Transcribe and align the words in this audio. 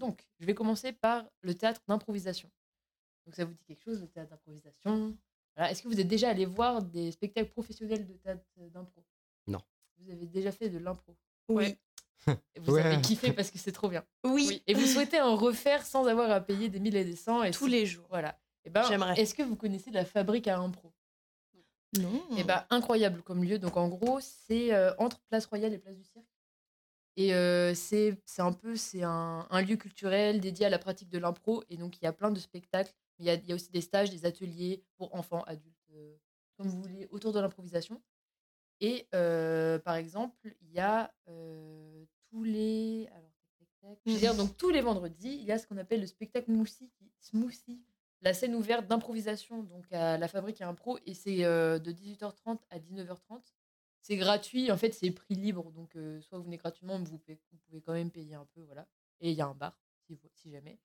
Donc, 0.00 0.26
je 0.40 0.46
vais 0.46 0.54
commencer 0.54 0.92
par 0.92 1.24
le 1.42 1.54
théâtre 1.54 1.82
d'improvisation. 1.86 2.50
Donc, 3.26 3.34
ça 3.36 3.44
vous 3.44 3.52
dit 3.52 3.64
quelque 3.64 3.82
chose, 3.82 4.00
le 4.00 4.08
théâtre 4.08 4.30
d'improvisation? 4.30 5.16
Voilà. 5.54 5.70
Est-ce 5.70 5.82
que 5.82 5.88
vous 5.88 6.00
êtes 6.00 6.08
déjà 6.08 6.30
allé 6.30 6.46
voir 6.46 6.82
des 6.82 7.12
spectacles 7.12 7.50
professionnels 7.50 8.06
de 8.06 8.14
théâtre 8.14 8.42
d'impro? 8.72 9.04
Non. 9.46 9.60
Vous 9.98 10.10
avez 10.10 10.26
déjà 10.26 10.52
fait 10.52 10.70
de 10.70 10.78
l'impro? 10.78 11.14
Oui. 11.48 11.76
Et 12.54 12.60
vous 12.60 12.72
Ouais. 12.72 12.82
avez 12.82 13.00
kiffé 13.02 13.32
parce 13.32 13.50
que 13.50 13.58
c'est 13.58 13.72
trop 13.72 13.88
bien. 13.90 14.04
Oui, 14.24 14.62
Et 14.66 14.72
vous 14.74 14.86
souhaitez 14.86 15.20
en 15.20 15.36
refaire 15.36 15.84
sans 15.84 16.06
avoir 16.06 16.30
à 16.30 16.40
payer 16.40 16.68
des 16.70 16.80
mille 16.80 16.96
et 16.96 17.04
des 17.04 17.16
cents. 17.16 17.42
Et 17.42 17.50
tous 17.50 17.66
les 17.66 17.84
jours. 17.84 18.06
Voilà. 18.08 18.38
Et 18.64 18.70
ben, 18.70 18.82
J'aimerais. 18.84 19.20
est-ce 19.20 19.34
que 19.34 19.42
vous 19.42 19.56
connaissez 19.56 19.90
la 19.90 20.04
fabrique 20.06 20.48
à 20.48 20.58
impro? 20.58 20.92
Non. 21.98 22.22
Et 22.38 22.44
ben, 22.44 22.64
incroyable 22.70 23.22
comme 23.22 23.42
lieu. 23.44 23.58
Donc, 23.58 23.76
en 23.76 23.88
gros, 23.88 24.20
c'est 24.20 24.72
euh, 24.72 24.94
entre 24.98 25.18
Place 25.28 25.44
Royale 25.46 25.72
et 25.74 25.78
Place 25.78 25.96
du 25.96 26.04
Cirque. 26.04 26.24
Et 27.20 27.34
euh, 27.34 27.74
c'est 27.74 28.16
un 28.38 28.52
peu 28.54 28.76
c'est 28.76 29.02
un, 29.02 29.46
lieu 29.68 29.76
culturel 29.76 30.40
dédié 30.40 30.64
à 30.64 30.70
la 30.70 30.78
pratique 30.78 31.10
de 31.10 31.18
l'impro. 31.18 31.62
Et 31.68 31.76
donc, 31.76 31.98
il 31.98 32.04
y 32.04 32.08
a 32.08 32.14
plein 32.14 32.30
de 32.30 32.40
spectacles. 32.40 32.94
Il 33.18 33.26
y 33.26 33.30
a, 33.30 33.54
aussi 33.54 33.70
des 33.70 33.82
stages, 33.82 34.08
des 34.08 34.24
ateliers 34.24 34.82
pour 34.96 35.14
enfants, 35.14 35.42
adultes, 35.42 35.76
euh, 35.92 36.16
comme 36.56 36.68
vous 36.68 36.80
voulez, 36.80 37.08
autour 37.10 37.34
de 37.34 37.40
l'improvisation. 37.40 38.00
Et 38.80 39.06
euh, 39.14 39.78
par 39.78 39.96
exemple, 39.96 40.56
il 40.62 40.72
y 40.72 40.80
a 40.80 41.12
tous 42.30 42.42
les. 42.42 43.10
Donc 43.82 44.56
tous 44.56 44.70
les 44.70 44.80
vendredis, 44.80 45.34
il 45.40 45.44
y 45.44 45.52
a 45.52 45.58
ce 45.58 45.66
qu'on 45.66 45.76
appelle 45.76 46.00
le 46.00 46.06
spectacle 46.06 46.50
Moussi, 46.50 46.90
Smoothie, 47.18 47.82
la 48.22 48.32
scène 48.32 48.54
ouverte 48.54 48.86
d'improvisation 48.86 49.62
donc 49.62 49.92
à 49.92 50.16
la 50.16 50.28
fabrique 50.28 50.62
à 50.62 50.68
impro. 50.68 50.98
Et 51.04 51.12
c'est 51.12 51.36
de 51.36 51.92
18h30 51.92 52.60
à 52.70 52.78
19h30. 52.78 53.42
C'est 54.02 54.16
gratuit, 54.16 54.70
en 54.70 54.76
fait, 54.76 54.92
c'est 54.92 55.10
prix 55.10 55.34
libre. 55.34 55.70
Donc, 55.72 55.96
euh, 55.96 56.20
soit 56.22 56.38
vous 56.38 56.44
venez 56.44 56.56
gratuitement, 56.56 56.98
mais 56.98 57.04
vous 57.04 57.18
pouvez, 57.18 57.38
vous 57.52 57.58
pouvez 57.58 57.80
quand 57.80 57.92
même 57.92 58.10
payer 58.10 58.34
un 58.34 58.46
peu. 58.54 58.62
voilà. 58.62 58.86
Et 59.20 59.30
il 59.30 59.36
y 59.36 59.40
a 59.40 59.46
un 59.46 59.54
bar, 59.54 59.78
si, 60.34 60.50
jamais. 60.50 60.78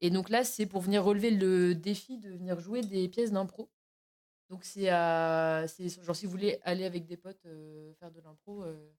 Et 0.00 0.10
donc 0.10 0.28
là, 0.30 0.44
c'est 0.44 0.66
pour 0.66 0.80
venir 0.80 1.04
relever 1.04 1.30
le 1.30 1.74
défi 1.74 2.18
de 2.18 2.30
venir 2.30 2.58
jouer 2.60 2.82
des 2.82 3.08
pièces 3.08 3.32
d'impro. 3.32 3.70
Donc 4.50 4.64
c'est 4.64 4.90
à, 4.90 5.66
genre 6.02 6.16
si 6.16 6.26
vous 6.26 6.32
voulez 6.32 6.60
aller 6.62 6.84
avec 6.84 7.06
des 7.06 7.16
potes 7.16 7.46
euh, 7.46 7.94
faire 7.94 8.10
de 8.10 8.20
l'impro 8.20 8.62
euh, 8.62 8.92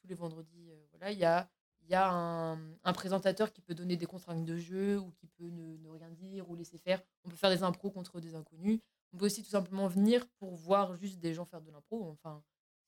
tous 0.00 0.06
les 0.06 0.14
vendredis, 0.14 0.70
voilà, 0.90 1.12
il 1.12 1.18
y 1.18 1.24
a 1.24 1.50
il 1.86 1.92
y 1.92 1.94
a 1.94 2.10
un, 2.10 2.58
un 2.82 2.92
présentateur 2.92 3.52
qui 3.52 3.60
peut 3.60 3.74
donner 3.74 3.96
des 3.96 4.06
contraintes 4.06 4.44
de 4.44 4.56
jeu 4.56 4.98
ou 4.98 5.12
qui 5.12 5.28
peut 5.28 5.48
ne, 5.48 5.76
ne 5.76 5.88
rien 5.88 6.10
dire 6.10 6.50
ou 6.50 6.56
laisser 6.56 6.78
faire. 6.78 7.00
On 7.24 7.28
peut 7.28 7.36
faire 7.36 7.50
des 7.50 7.62
impros 7.62 7.90
contre 7.90 8.20
des 8.20 8.34
inconnus. 8.34 8.80
On 9.12 9.18
peut 9.18 9.26
aussi 9.26 9.42
tout 9.42 9.50
simplement 9.50 9.86
venir 9.86 10.26
pour 10.38 10.56
voir 10.56 10.96
juste 10.96 11.20
des 11.20 11.32
gens 11.32 11.44
faire 11.44 11.60
de 11.60 11.70
l'impro. 11.70 12.10
Enfin, 12.10 12.42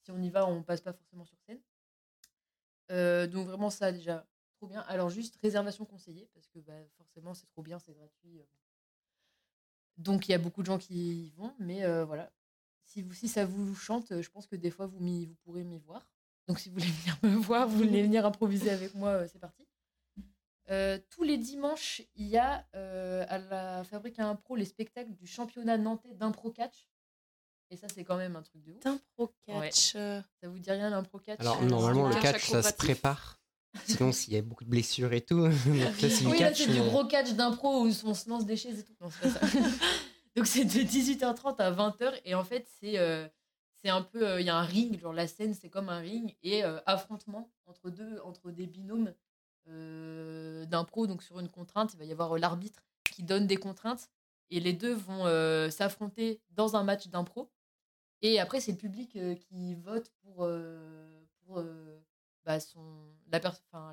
si 0.09 0.13
on 0.13 0.23
y 0.23 0.31
va, 0.31 0.47
on 0.47 0.63
passe 0.63 0.81
pas 0.81 0.95
forcément 0.95 1.27
sur 1.27 1.37
scène. 1.41 1.61
Donc 3.31 3.47
vraiment 3.47 3.69
ça 3.69 3.93
déjà 3.93 4.27
trop 4.57 4.67
bien. 4.67 4.81
Alors 4.89 5.11
juste 5.11 5.37
réservation 5.43 5.85
conseillée 5.85 6.31
parce 6.33 6.49
que 6.49 6.61
bah, 6.61 6.73
forcément 6.97 7.35
c'est 7.35 7.47
trop 7.47 7.63
bien, 7.63 7.79
c'est 7.79 7.93
gratuit. 7.93 8.41
Donc 9.99 10.27
il 10.27 10.33
y 10.33 10.35
a 10.35 10.39
beaucoup 10.39 10.63
de 10.63 10.67
gens 10.67 10.79
qui 10.79 11.27
y 11.27 11.31
vont, 11.33 11.55
mais 11.59 11.87
voilà. 12.05 12.33
Si, 12.85 13.03
vous, 13.03 13.13
si 13.13 13.29
ça 13.29 13.45
vous 13.45 13.75
chante, 13.75 14.23
je 14.23 14.31
pense 14.31 14.47
que 14.47 14.57
des 14.57 14.71
fois 14.71 14.87
vous, 14.87 14.99
vous 14.99 15.35
pourrez 15.45 15.63
m'y 15.63 15.79
voir. 15.79 16.09
Donc 16.47 16.59
si 16.59 16.71
vous 16.71 16.77
voulez 16.77 16.87
venir 17.03 17.19
me 17.23 17.37
voir, 17.37 17.69
vous 17.69 17.77
voulez 17.77 18.03
venir 18.03 18.25
improviser 18.25 18.71
avec 18.71 18.95
moi, 18.95 19.29
c'est 19.29 19.39
parti. 19.39 19.69
Tous 21.11 21.23
les 21.23 21.37
dimanches, 21.37 22.01
il 22.15 22.29
y 22.29 22.39
a 22.39 22.67
à 22.73 23.37
la 23.37 23.85
Fabrique 23.85 24.19
à 24.19 24.27
Impro 24.27 24.57
les 24.57 24.65
spectacles 24.65 25.13
du 25.13 25.27
championnat 25.27 25.77
nantais 25.77 26.15
d'impro 26.15 26.51
catch. 26.51 26.89
Et 27.71 27.77
ça, 27.77 27.87
c'est 27.95 28.05
quand 28.05 28.17
même 28.17 28.35
un 28.37 28.43
truc 28.43 28.63
de 28.63 28.73
ouf. 28.73 28.81
D'impro 28.81 29.31
catch. 29.47 29.93
euh, 29.97 30.21
Ça 30.43 30.49
vous 30.49 30.59
dit 30.59 30.71
rien 30.71 30.89
l'impro 30.91 31.19
catch 31.19 31.41
Alors, 31.41 31.61
euh, 31.63 31.67
normalement, 31.67 32.09
le 32.09 32.15
catch 32.15 32.49
ça 32.49 32.63
se 32.63 32.73
prépare. 32.73 33.41
Sinon, 33.87 34.11
s'il 34.13 34.33
y 34.33 34.37
a 34.39 34.43
beaucoup 34.43 34.65
de 34.65 34.71
blessures 34.71 35.13
et 35.13 35.21
tout. 35.21 35.43
Donc, 35.67 35.77
là, 35.79 35.93
c'est 36.09 36.25
Oui, 36.27 36.39
là, 36.39 36.49
catch. 36.49 36.59
c'est 36.65 36.73
du 36.73 36.81
gros 36.81 37.05
catch 37.07 37.33
d'impro 37.33 37.83
où 37.85 37.93
on 38.05 38.15
se 38.15 38.29
lance 38.31 38.47
des 38.47 38.57
chaises 38.57 38.79
et 38.81 38.85
tout. 38.85 38.95
Non, 39.01 39.11
c'est 39.11 39.31
pas 39.33 39.47
ça. 39.47 39.47
Donc, 40.37 40.47
c'est 40.47 40.65
de 40.65 40.71
18h30 40.81 41.57
à 41.59 41.71
20h. 41.71 42.21
Et 42.25 42.35
en 42.35 42.45
fait, 42.45 42.67
c'est 42.81 42.99
euh, 42.99 43.29
c'est 43.83 43.91
un 43.91 44.01
peu. 44.03 44.27
euh, 44.27 44.41
Il 44.41 44.47
y 44.47 44.51
a 44.51 44.57
un 44.57 44.63
ring, 44.65 44.99
genre 44.99 45.13
la 45.13 45.27
scène, 45.29 45.53
c'est 45.55 45.69
comme 45.69 45.91
un 45.91 45.99
ring. 45.99 46.35
Et 46.43 46.65
euh, 46.65 46.81
affrontement 46.87 47.51
entre, 47.67 47.91
deux, 47.91 48.19
entre 48.25 48.51
des 48.51 48.67
binômes 48.67 49.13
euh, 49.69 50.65
d'impro. 50.67 51.07
Donc, 51.07 51.23
sur 51.23 51.39
une 51.39 51.49
contrainte, 51.51 51.93
il 51.93 51.99
va 51.99 52.05
y 52.07 52.13
avoir 52.13 52.33
euh, 52.35 52.39
l'arbitre 52.39 52.83
qui 53.13 53.23
donne 53.23 53.47
des 53.47 53.57
contraintes. 53.57 54.09
Et 54.51 54.61
les 54.61 54.73
deux 54.73 54.95
vont 54.95 55.27
euh, 55.27 55.69
s'affronter 55.69 56.41
dans 56.51 56.75
un 56.77 56.83
match 56.83 57.09
d'impro. 57.09 57.51
Et 58.23 58.41
après, 58.41 58.61
c'est 58.61 58.73
le 58.73 58.79
public 58.79 59.19
qui 59.39 59.75
vote 59.77 60.11
pour, 60.23 60.49
pour 61.47 61.63
bah, 62.45 62.61
son, 62.61 62.83
la 63.31 63.41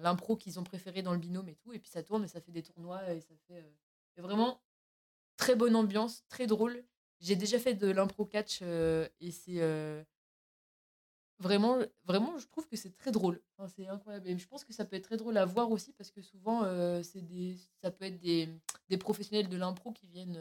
l'impro 0.02 0.36
qu'ils 0.36 0.60
ont 0.60 0.64
préféré 0.64 1.02
dans 1.02 1.14
le 1.14 1.20
binôme 1.20 1.50
et 1.50 1.56
tout. 1.56 1.74
Et 1.74 1.80
puis 1.80 1.90
ça 1.90 2.04
tourne 2.04 2.24
et 2.24 2.28
ça 2.28 2.42
fait 2.42 2.52
des 2.52 2.64
tournois 2.64 3.12
et 3.14 3.22
ça 3.22 3.36
fait 3.48 3.64
vraiment 4.22 4.62
très 5.38 5.56
bonne 5.56 5.76
ambiance, 5.76 6.24
très 6.28 6.48
drôle. 6.48 6.84
J'ai 7.20 7.36
déjà 7.36 7.60
fait 7.60 7.76
de 7.76 7.88
l'impro 7.88 8.26
catch 8.26 8.62
et 8.62 9.32
c'est 9.32 10.06
vraiment, 11.40 11.78
vraiment, 12.06 12.38
je 12.38 12.48
trouve 12.48 12.68
que 12.68 12.78
c'est 12.78 12.98
très 12.98 13.12
drôle. 13.12 13.42
C'est 13.76 13.88
incroyable. 13.88 14.28
Et 14.28 14.38
je 14.38 14.48
pense 14.48 14.64
que 14.64 14.74
ça 14.74 14.86
peut 14.86 14.96
être 14.96 15.04
très 15.04 15.18
drôle 15.18 15.38
à 15.38 15.46
voir 15.46 15.70
aussi 15.72 15.94
parce 15.94 16.12
que 16.12 16.22
souvent, 16.22 16.64
c'est 17.04 17.22
des, 17.22 17.58
ça 17.82 17.92
peut 17.92 18.06
être 18.06 18.20
des, 18.20 18.50
des 18.90 18.98
professionnels 18.98 19.50
de 19.50 19.58
l'impro 19.58 19.92
qui 19.92 20.08
viennent 20.08 20.40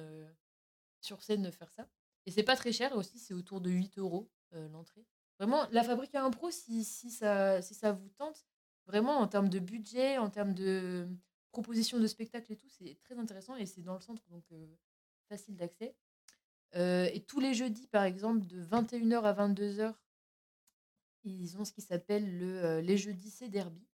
sur 1.00 1.22
scène 1.22 1.50
faire 1.52 1.70
ça. 1.72 1.86
Et 2.26 2.30
c'est 2.30 2.42
pas 2.42 2.56
très 2.56 2.72
cher 2.72 2.96
aussi, 2.96 3.18
c'est 3.18 3.34
autour 3.34 3.60
de 3.60 3.70
8 3.70 3.98
euros 3.98 4.30
l'entrée. 4.70 5.04
Vraiment, 5.38 5.66
la 5.72 5.82
fabrique 5.82 6.14
à 6.14 6.24
impro, 6.24 6.50
si, 6.50 6.84
si, 6.84 7.10
ça, 7.10 7.60
si 7.60 7.74
ça 7.74 7.92
vous 7.92 8.08
tente, 8.10 8.46
vraiment 8.86 9.18
en 9.18 9.26
termes 9.26 9.48
de 9.48 9.58
budget, 9.58 10.16
en 10.18 10.30
termes 10.30 10.54
de 10.54 11.08
proposition 11.50 11.98
de 11.98 12.06
spectacle 12.06 12.52
et 12.52 12.56
tout, 12.56 12.68
c'est 12.68 12.96
très 13.00 13.18
intéressant 13.18 13.56
et 13.56 13.66
c'est 13.66 13.82
dans 13.82 13.94
le 13.94 14.00
centre, 14.00 14.22
donc 14.30 14.44
facile 15.28 15.56
d'accès. 15.56 15.96
Et 16.74 17.24
tous 17.26 17.40
les 17.40 17.52
jeudis, 17.52 17.88
par 17.88 18.04
exemple, 18.04 18.46
de 18.46 18.62
21h 18.64 19.22
à 19.22 19.32
22h, 19.32 19.94
ils 21.24 21.56
ont 21.58 21.64
ce 21.64 21.72
qui 21.72 21.80
s'appelle 21.80 22.38
le, 22.38 22.80
les 22.80 22.96
jeudis 22.96 23.30
c'est 23.30 23.48
derby. 23.48 23.86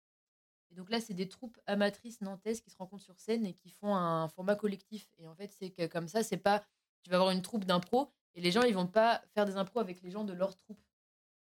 Et 0.72 0.76
donc 0.76 0.90
là, 0.90 1.00
c'est 1.00 1.14
des 1.14 1.28
troupes 1.28 1.60
amatrices 1.66 2.22
nantaises 2.22 2.62
qui 2.62 2.70
se 2.70 2.78
rencontrent 2.78 3.04
sur 3.04 3.20
scène 3.20 3.46
et 3.46 3.54
qui 3.54 3.70
font 3.70 3.96
un 3.96 4.28
format 4.30 4.56
collectif. 4.56 5.08
Et 5.18 5.28
en 5.28 5.36
fait, 5.36 5.52
c'est 5.52 5.90
comme 5.90 6.08
ça, 6.08 6.24
c'est 6.24 6.38
pas. 6.38 6.64
Tu 7.04 7.10
vas 7.10 7.16
avoir 7.16 7.32
une 7.32 7.42
troupe 7.42 7.66
d'impro 7.66 8.12
et 8.36 8.42
les 8.42 8.52
gens, 8.52 8.62
ils 8.64 8.74
vont 8.74 8.88
pas 8.88 9.22
faire 9.34 9.46
des 9.46 9.58
impros 9.58 9.80
avec 9.80 10.02
les 10.02 10.12
gens 10.12 10.24
de 10.24 10.34
leur 10.34 10.56
troupe. 10.56 10.80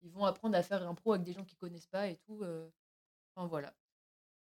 Ils 0.02 0.12
vont 0.12 0.26
apprendre 0.26 0.56
à 0.58 0.64
faire 0.64 0.88
impro 0.88 1.14
avec 1.14 1.26
des 1.26 1.34
gens 1.34 1.44
qu'ils 1.44 1.58
connaissent 1.58 1.88
pas 1.88 2.08
et 2.08 2.18
tout. 2.18 2.42
euh. 2.44 2.70
Enfin, 3.36 3.48
voilà. 3.48 3.74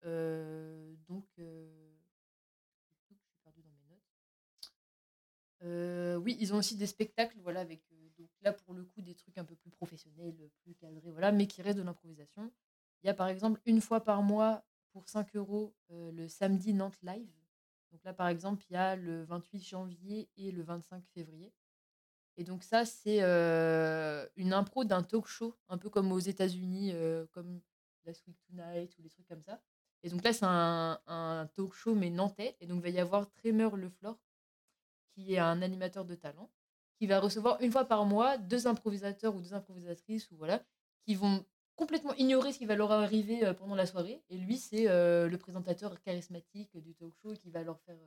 Euh, 0.05 0.95
donc. 1.07 1.25
euh, 1.39 1.69
dans 3.45 3.51
mes 3.57 3.63
notes. 3.89 3.99
Oui, 6.23 6.37
ils 6.39 6.53
ont 6.53 6.57
aussi 6.57 6.75
des 6.77 6.87
spectacles, 6.87 7.39
voilà, 7.41 7.61
avec 7.61 7.81
donc 8.17 8.29
là 8.41 8.53
pour 8.53 8.73
le 8.73 8.83
coup 8.83 9.01
des 9.01 9.15
trucs 9.15 9.37
un 9.37 9.45
peu 9.45 9.55
plus 9.55 9.71
professionnels, 9.71 10.35
plus 10.63 10.75
cadrés, 10.75 11.11
voilà, 11.11 11.31
mais 11.31 11.47
qui 11.47 11.61
restent 11.61 11.79
de 11.79 11.83
l'improvisation. 11.83 12.51
Il 13.03 13.07
y 13.07 13.09
a 13.09 13.13
par 13.13 13.27
exemple 13.27 13.61
une 13.65 13.81
fois 13.81 14.03
par 14.03 14.21
mois 14.21 14.63
pour 14.91 15.09
5 15.09 15.35
euros 15.35 15.73
le 15.89 16.27
samedi 16.27 16.73
Nantes 16.73 17.01
Live. 17.01 17.31
Donc 17.91 18.03
là 18.03 18.13
par 18.13 18.27
exemple 18.27 18.63
il 18.69 18.73
y 18.73 18.77
a 18.77 18.95
le 18.95 19.23
28 19.23 19.61
janvier 19.63 20.29
et 20.37 20.51
le 20.51 20.61
25 20.63 21.03
février. 21.13 21.51
Et 22.41 22.43
donc 22.43 22.63
ça 22.63 22.85
c'est 22.85 23.21
euh, 23.21 24.25
une 24.35 24.51
impro 24.51 24.83
d'un 24.83 25.03
talk 25.03 25.27
show, 25.27 25.55
un 25.69 25.77
peu 25.77 25.91
comme 25.91 26.11
aux 26.11 26.17
États-Unis, 26.17 26.89
euh, 26.91 27.27
comme 27.33 27.61
Last 28.03 28.25
Week 28.25 28.35
Tonight 28.47 28.97
ou 28.97 29.03
des 29.03 29.11
trucs 29.11 29.27
comme 29.27 29.43
ça. 29.43 29.61
Et 30.01 30.09
donc 30.09 30.23
là 30.23 30.33
c'est 30.33 30.47
un, 30.47 30.99
un 31.05 31.47
talk 31.53 31.71
show 31.73 31.93
mais 31.93 32.09
nantais. 32.09 32.57
Et 32.59 32.65
donc 32.65 32.77
il 32.77 32.81
va 32.81 32.89
y 32.89 32.99
avoir 32.99 33.31
Tremor 33.31 33.77
Le 33.77 33.89
Flore 33.89 34.17
qui 35.13 35.35
est 35.35 35.37
un 35.37 35.61
animateur 35.61 36.03
de 36.03 36.15
talent, 36.15 36.49
qui 36.97 37.05
va 37.05 37.19
recevoir 37.19 37.61
une 37.61 37.71
fois 37.71 37.85
par 37.85 38.05
mois 38.05 38.39
deux 38.39 38.65
improvisateurs 38.65 39.35
ou 39.35 39.39
deux 39.39 39.53
improvisatrices 39.53 40.31
ou 40.31 40.37
voilà, 40.37 40.63
qui 41.05 41.13
vont 41.13 41.45
complètement 41.75 42.15
ignorer 42.15 42.53
ce 42.53 42.57
qui 42.57 42.65
va 42.65 42.75
leur 42.75 42.91
arriver 42.91 43.53
pendant 43.59 43.75
la 43.75 43.85
soirée. 43.85 44.23
Et 44.31 44.37
lui, 44.39 44.57
c'est 44.57 44.89
euh, 44.89 45.29
le 45.29 45.37
présentateur 45.37 46.01
charismatique 46.01 46.75
du 46.75 46.95
talk 46.95 47.13
show 47.21 47.35
qui 47.35 47.51
va 47.51 47.61
leur 47.61 47.79
faire 47.81 47.99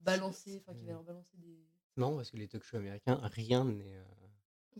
balancer, 0.00 0.60
enfin 0.60 0.76
qui 0.76 0.86
va 0.86 0.92
leur 0.94 1.04
balancer 1.04 1.36
des. 1.36 1.68
Non, 1.96 2.16
parce 2.16 2.30
que 2.30 2.36
les 2.36 2.48
talk 2.48 2.62
shows 2.64 2.76
américains, 2.78 3.20
rien 3.34 3.64
n'est 3.64 3.96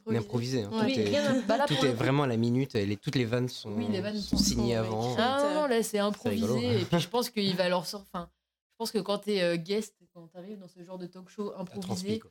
euh, 0.09 0.19
improvisé. 0.19 0.62
hein. 0.62 0.71
Ouais. 0.73 0.79
Tout, 0.81 0.85
Oui, 0.87 0.93
est, 1.01 1.05
rien- 1.19 1.43
bah 1.47 1.57
là, 1.57 1.67
tout 1.67 1.75
pour 1.75 1.85
est 1.85 1.89
le 1.89 1.93
coup- 1.95 1.99
vraiment 1.99 2.23
à 2.23 2.27
la 2.27 2.37
minute. 2.37 2.75
et 2.75 2.87
les, 2.87 2.97
toutes 2.97 3.17
les 3.17 3.25
vannes 3.25 3.49
sont, 3.49 3.73
Oui, 3.73 3.87
les 3.91 4.01
vannes 4.01 4.17
sont 4.19 4.37
sont- 4.37 4.43
signées 4.45 4.75
sont 4.75 4.81
avant. 4.81 5.03
écrites. 5.12 5.19
Ah 5.21 5.43
non, 5.43 5.55
non, 5.62 5.67
là, 5.67 5.83
c'est 5.83 5.99
improvisé. 5.99 6.47
rigolo. 6.47 6.61
et 6.81 6.85
puis 6.85 7.01
je 7.01 7.09
pense 7.09 7.31
qu'il 7.31 7.55
va 7.57 7.69
leur 7.69 7.87
sortir. 7.87 8.09
Enfin, 8.12 8.31
je 8.71 8.77
pense 8.79 8.91
que 8.93 8.99
quand 8.99 9.19
tu 9.19 9.31
es 9.33 9.59
guest, 9.59 9.97
quand 10.15 10.27
tu 10.29 10.37
arrives 10.39 10.59
dans 10.59 10.69
ce 10.69 10.83
genre 10.83 10.99
de 10.99 11.07
talk 11.07 11.29
show 11.29 11.53
improvisé, 11.57 12.19
quoi. 12.21 12.31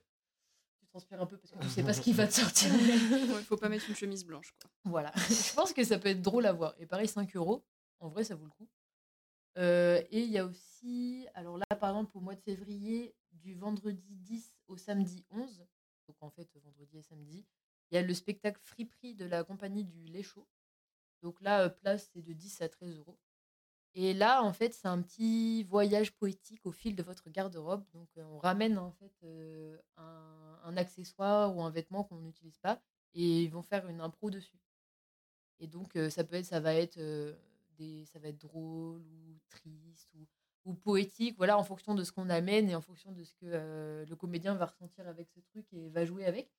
tu 0.80 0.88
transpires 0.88 1.22
un 1.22 1.26
peu 1.28 1.38
parce 1.38 1.52
que 1.52 1.60
tu 1.60 1.70
sais 1.70 1.84
pas 1.84 1.94
ce 1.94 2.02
qui 2.02 2.14
va 2.14 2.26
te 2.28 2.34
sortir. 2.34 2.70
Il 2.74 3.44
faut 3.48 3.58
pas 3.58 3.70
mettre 3.70 3.88
une 3.90 3.96
chemise 3.96 4.26
blanche. 4.26 4.54
Quoi. 4.62 4.72
Voilà, 4.86 5.12
je 5.30 5.54
pense 5.54 5.74
que 5.74 5.84
ça 5.84 6.00
peut 6.00 6.10
être 6.10 6.22
drôle 6.22 6.46
à 6.48 6.54
voir. 6.54 6.74
Et 6.80 6.86
pareil, 6.88 7.08
5 7.08 7.36
euros, 7.36 7.64
en 8.00 8.08
vrai, 8.10 8.24
ça 8.24 8.36
vaut 8.36 8.46
le 8.46 8.52
coup. 8.52 8.68
Et 9.56 10.22
il 10.24 10.30
y 10.32 10.38
a 10.38 10.46
aussi, 10.46 11.28
alors 11.34 11.58
là, 11.58 11.66
par 11.80 11.90
exemple, 11.90 12.18
au 12.18 12.22
mois 12.22 12.36
de 12.36 12.42
février, 12.42 13.16
du 13.34 13.56
vendredi 13.56 14.16
10 14.16 14.54
au 14.68 14.78
samedi 14.78 15.26
11, 15.32 15.66
donc 16.08 16.18
en 16.22 16.30
fait, 16.30 16.50
vendredi 16.64 16.98
et 16.98 17.02
samedi, 17.02 17.46
il 17.92 17.96
y 17.96 17.98
a 17.98 18.02
le 18.02 18.14
spectacle 18.14 18.60
Friperie 18.64 19.16
de 19.16 19.26
la 19.26 19.44
compagnie 19.44 19.84
du 19.84 20.06
lait 20.06 20.24
chaud. 20.24 20.48
Donc 21.22 21.42
là, 21.42 21.70
place, 21.70 22.10
c'est 22.14 22.22
de 22.22 22.34
10 22.34 22.62
à 22.62 22.70
13 22.70 22.98
euros. 22.98 23.18
Et 23.96 24.14
là, 24.14 24.44
en 24.44 24.54
fait, 24.54 24.74
c'est 24.74 24.88
un 24.88 25.02
petit 25.02 25.64
voyage 25.64 26.14
poétique 26.14 26.66
au 26.66 26.72
fil 26.72 26.96
de 26.96 27.04
votre 27.04 27.30
garde-robe. 27.30 27.84
Donc, 27.94 28.10
on 28.18 28.38
ramène 28.38 28.78
en 28.78 28.92
fait 28.92 29.14
un, 29.98 30.78
accessoire 30.78 31.56
ou 31.56 31.64
un 31.64 31.72
vêtement 31.72 32.04
qu'on 32.04 32.20
n'utilise 32.20 32.60
pas 32.60 32.80
et 33.14 33.44
ils 33.44 33.50
vont 33.50 33.64
faire 33.64 33.88
une 33.88 34.02
impro 34.02 34.30
dessus. 34.30 34.60
Et 35.60 35.68
donc, 35.68 35.98
ça 36.10 36.24
peut 36.24 36.36
être, 36.36 36.46
ça 36.46 36.60
va 36.60 36.76
être 36.76 37.00
ça 38.06 38.20
va 38.20 38.30
être 38.30 38.38
drôle 38.40 39.02
ou 39.02 39.40
triste 39.50 40.10
ou, 40.16 40.28
ou 40.66 40.74
poétique, 40.74 41.36
voilà, 41.38 41.58
en 41.58 41.64
fonction 41.64 41.96
de 41.96 42.04
ce 42.04 42.12
qu'on 42.12 42.30
amène 42.30 42.70
et 42.70 42.76
en 42.76 42.82
fonction 42.82 43.12
de 43.12 43.24
ce 43.24 43.34
que 43.34 43.46
euh, 43.46 44.06
le 44.06 44.16
comédien 44.16 44.56
va 44.56 44.66
ressentir 44.66 45.08
avec 45.08 45.30
ce 45.30 45.40
truc 45.40 45.66
et 45.74 45.90
va 45.90 46.06
jouer 46.06 46.26
avec. 46.26 46.52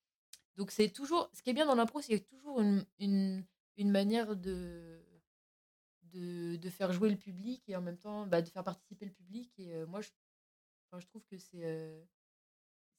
Donc, 0.57 0.71
c'est 0.71 0.89
toujours, 0.89 1.29
ce 1.33 1.41
qui 1.41 1.49
est 1.49 1.53
bien 1.53 1.65
dans 1.65 1.75
l'impro, 1.75 2.01
c'est 2.01 2.19
toujours 2.19 2.61
une, 2.61 2.85
une, 2.99 3.45
une 3.77 3.91
manière 3.91 4.35
de, 4.35 5.01
de, 6.03 6.57
de 6.57 6.69
faire 6.69 6.91
jouer 6.91 7.09
le 7.09 7.17
public 7.17 7.63
et 7.67 7.75
en 7.75 7.81
même 7.81 7.97
temps 7.97 8.27
bah, 8.27 8.41
de 8.41 8.49
faire 8.49 8.63
participer 8.63 9.05
le 9.05 9.13
public. 9.13 9.51
Et 9.59 9.73
euh, 9.75 9.85
moi, 9.87 10.01
je, 10.01 10.09
je 10.99 11.07
trouve 11.07 11.23
que 11.25 11.37
c'est 11.37 11.63
euh, 11.63 12.03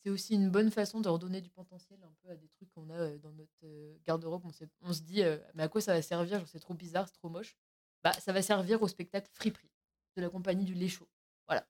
c'est 0.03 0.11
aussi 0.11 0.35
une 0.35 0.51
bonne 0.51 0.71
façon 0.71 1.01
de 1.01 1.09
redonner 1.09 1.41
du 1.41 1.51
potentiel 1.51 2.03
un 2.03 2.13
peu 2.23 2.31
à 2.31 2.37
des 2.37 2.49
trucs 2.49 2.71
qu'on 2.71 2.91
a 2.91 3.19
dans 3.19 3.33
notre 3.33 3.99
garde-robe. 4.05 4.45
On, 4.45 4.51
on 4.81 4.93
se 4.93 5.03
dit, 5.03 5.23
mais 5.55 5.63
à 5.63 5.69
quoi 5.69 5.81
ça 5.81 5.93
va 5.93 6.03
servir? 6.03 6.43
C'est 6.49 6.59
trop 6.59 6.75
bizarre, 6.75 7.07
c'est 7.07 7.15
trop 7.15 7.29
moche. 7.29 7.57
Bah, 8.03 8.13
ça 8.15 8.33
va 8.33 8.43
servir 8.43 8.83
au 8.83 8.89
spectacle 8.89 9.29
Friperie 9.33 9.71
de 10.17 10.23
la 10.23 10.29
compagnie 10.29 10.65
du 10.65 10.75
lait 10.75 10.89
chaud. 10.89 11.09
Voilà. 11.47 11.67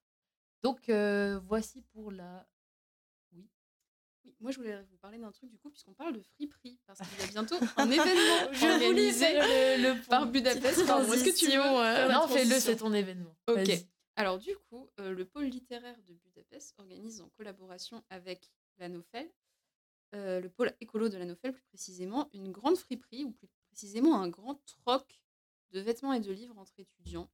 Donc, 0.62 0.88
euh, 0.88 1.38
voici 1.44 1.82
pour 1.92 2.10
la. 2.10 2.46
Oui, 3.32 3.48
moi 4.40 4.50
je 4.50 4.58
voulais 4.58 4.80
vous 4.82 4.96
parler 4.98 5.18
d'un 5.18 5.32
truc 5.32 5.50
du 5.50 5.58
coup, 5.58 5.70
puisqu'on 5.70 5.94
parle 5.94 6.14
de 6.14 6.22
friperie, 6.22 6.78
parce 6.86 7.00
qu'il 7.00 7.20
y 7.20 7.22
a 7.22 7.26
bientôt 7.26 7.56
un 7.76 7.90
événement 7.90 8.46
organisé 8.72 9.32
le, 9.34 9.94
le 9.94 10.08
par 10.08 10.26
Budapest. 10.26 10.78
Est-ce 10.78 11.24
que 11.24 11.36
tu 11.36 11.46
veux 11.46 11.60
euh, 11.60 12.12
Non, 12.12 12.28
fais-le, 12.28 12.58
c'est 12.60 12.76
ton 12.76 12.92
événement. 12.92 13.36
Ok. 13.48 13.70
Alors 14.16 14.38
du 14.38 14.54
coup, 14.68 14.90
euh, 15.00 15.12
le 15.12 15.24
pôle 15.24 15.44
littéraire 15.44 15.96
de 16.06 16.14
Budapest 16.14 16.74
organise 16.78 17.20
en 17.20 17.28
collaboration 17.30 18.04
avec 18.10 18.50
la 18.78 18.88
Nofel, 18.88 19.30
euh, 20.14 20.40
le 20.40 20.50
pôle 20.50 20.72
écolo 20.80 21.08
de 21.08 21.16
la 21.16 21.24
Nofel 21.24 21.52
plus 21.52 21.62
précisément, 21.62 22.28
une 22.34 22.52
grande 22.52 22.76
friperie, 22.76 23.24
ou 23.24 23.32
plus 23.32 23.48
précisément 23.68 24.20
un 24.20 24.28
grand 24.28 24.60
troc 24.66 25.20
de 25.72 25.80
vêtements 25.80 26.12
et 26.12 26.20
de 26.20 26.32
livres 26.32 26.58
entre 26.58 26.78
étudiants. 26.78 27.28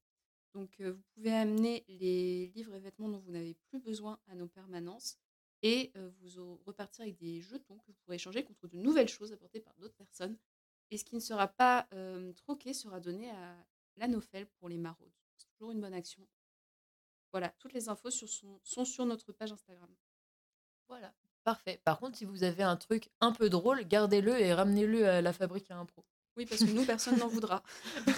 Donc 0.54 0.80
euh, 0.80 0.92
vous 0.92 1.02
pouvez 1.14 1.32
amener 1.32 1.84
les 1.88 2.46
livres 2.48 2.74
et 2.74 2.80
vêtements 2.80 3.08
dont 3.08 3.18
vous 3.18 3.30
n'avez 3.30 3.54
plus 3.68 3.78
besoin 3.78 4.18
à 4.28 4.34
nos 4.34 4.48
permanences 4.48 5.18
et 5.62 5.92
euh, 5.96 6.10
vous 6.20 6.56
repartir 6.64 7.02
avec 7.02 7.18
des 7.18 7.40
jetons 7.40 7.78
que 7.78 7.86
vous 7.88 7.96
pourrez 8.04 8.16
échanger 8.16 8.44
contre 8.44 8.68
de 8.68 8.76
nouvelles 8.76 9.08
choses 9.08 9.32
apportées 9.32 9.60
par 9.60 9.74
d'autres 9.76 9.96
personnes. 9.96 10.36
Et 10.90 10.96
ce 10.96 11.04
qui 11.04 11.16
ne 11.16 11.20
sera 11.20 11.48
pas 11.48 11.86
euh, 11.92 12.32
troqué 12.32 12.72
sera 12.72 13.00
donné 13.00 13.30
à 13.30 13.56
la 13.96 14.08
Nofel 14.08 14.46
pour 14.58 14.68
les 14.68 14.78
maraudes. 14.78 15.12
C'est 15.36 15.48
toujours 15.50 15.72
une 15.72 15.80
bonne 15.80 15.94
action. 15.94 16.26
Voilà, 17.32 17.50
toutes 17.58 17.74
les 17.74 17.88
infos 17.88 18.10
sont 18.10 18.84
sur 18.84 19.04
notre 19.04 19.32
page 19.32 19.52
Instagram. 19.52 19.90
Voilà. 20.88 21.12
Parfait. 21.44 21.80
Par 21.84 21.98
contre, 21.98 22.16
si 22.16 22.24
vous 22.24 22.42
avez 22.42 22.62
un 22.62 22.76
truc 22.76 23.10
un 23.20 23.32
peu 23.32 23.50
drôle, 23.50 23.86
gardez-le 23.86 24.38
et 24.40 24.54
ramenez-le 24.54 25.06
à 25.06 25.20
la 25.20 25.32
fabrique 25.32 25.70
à 25.70 25.76
impro. 25.76 26.04
Oui, 26.38 26.46
parce 26.46 26.62
que 26.64 26.70
nous, 26.70 26.84
personne 26.86 27.18
n'en 27.18 27.26
voudra. 27.28 27.62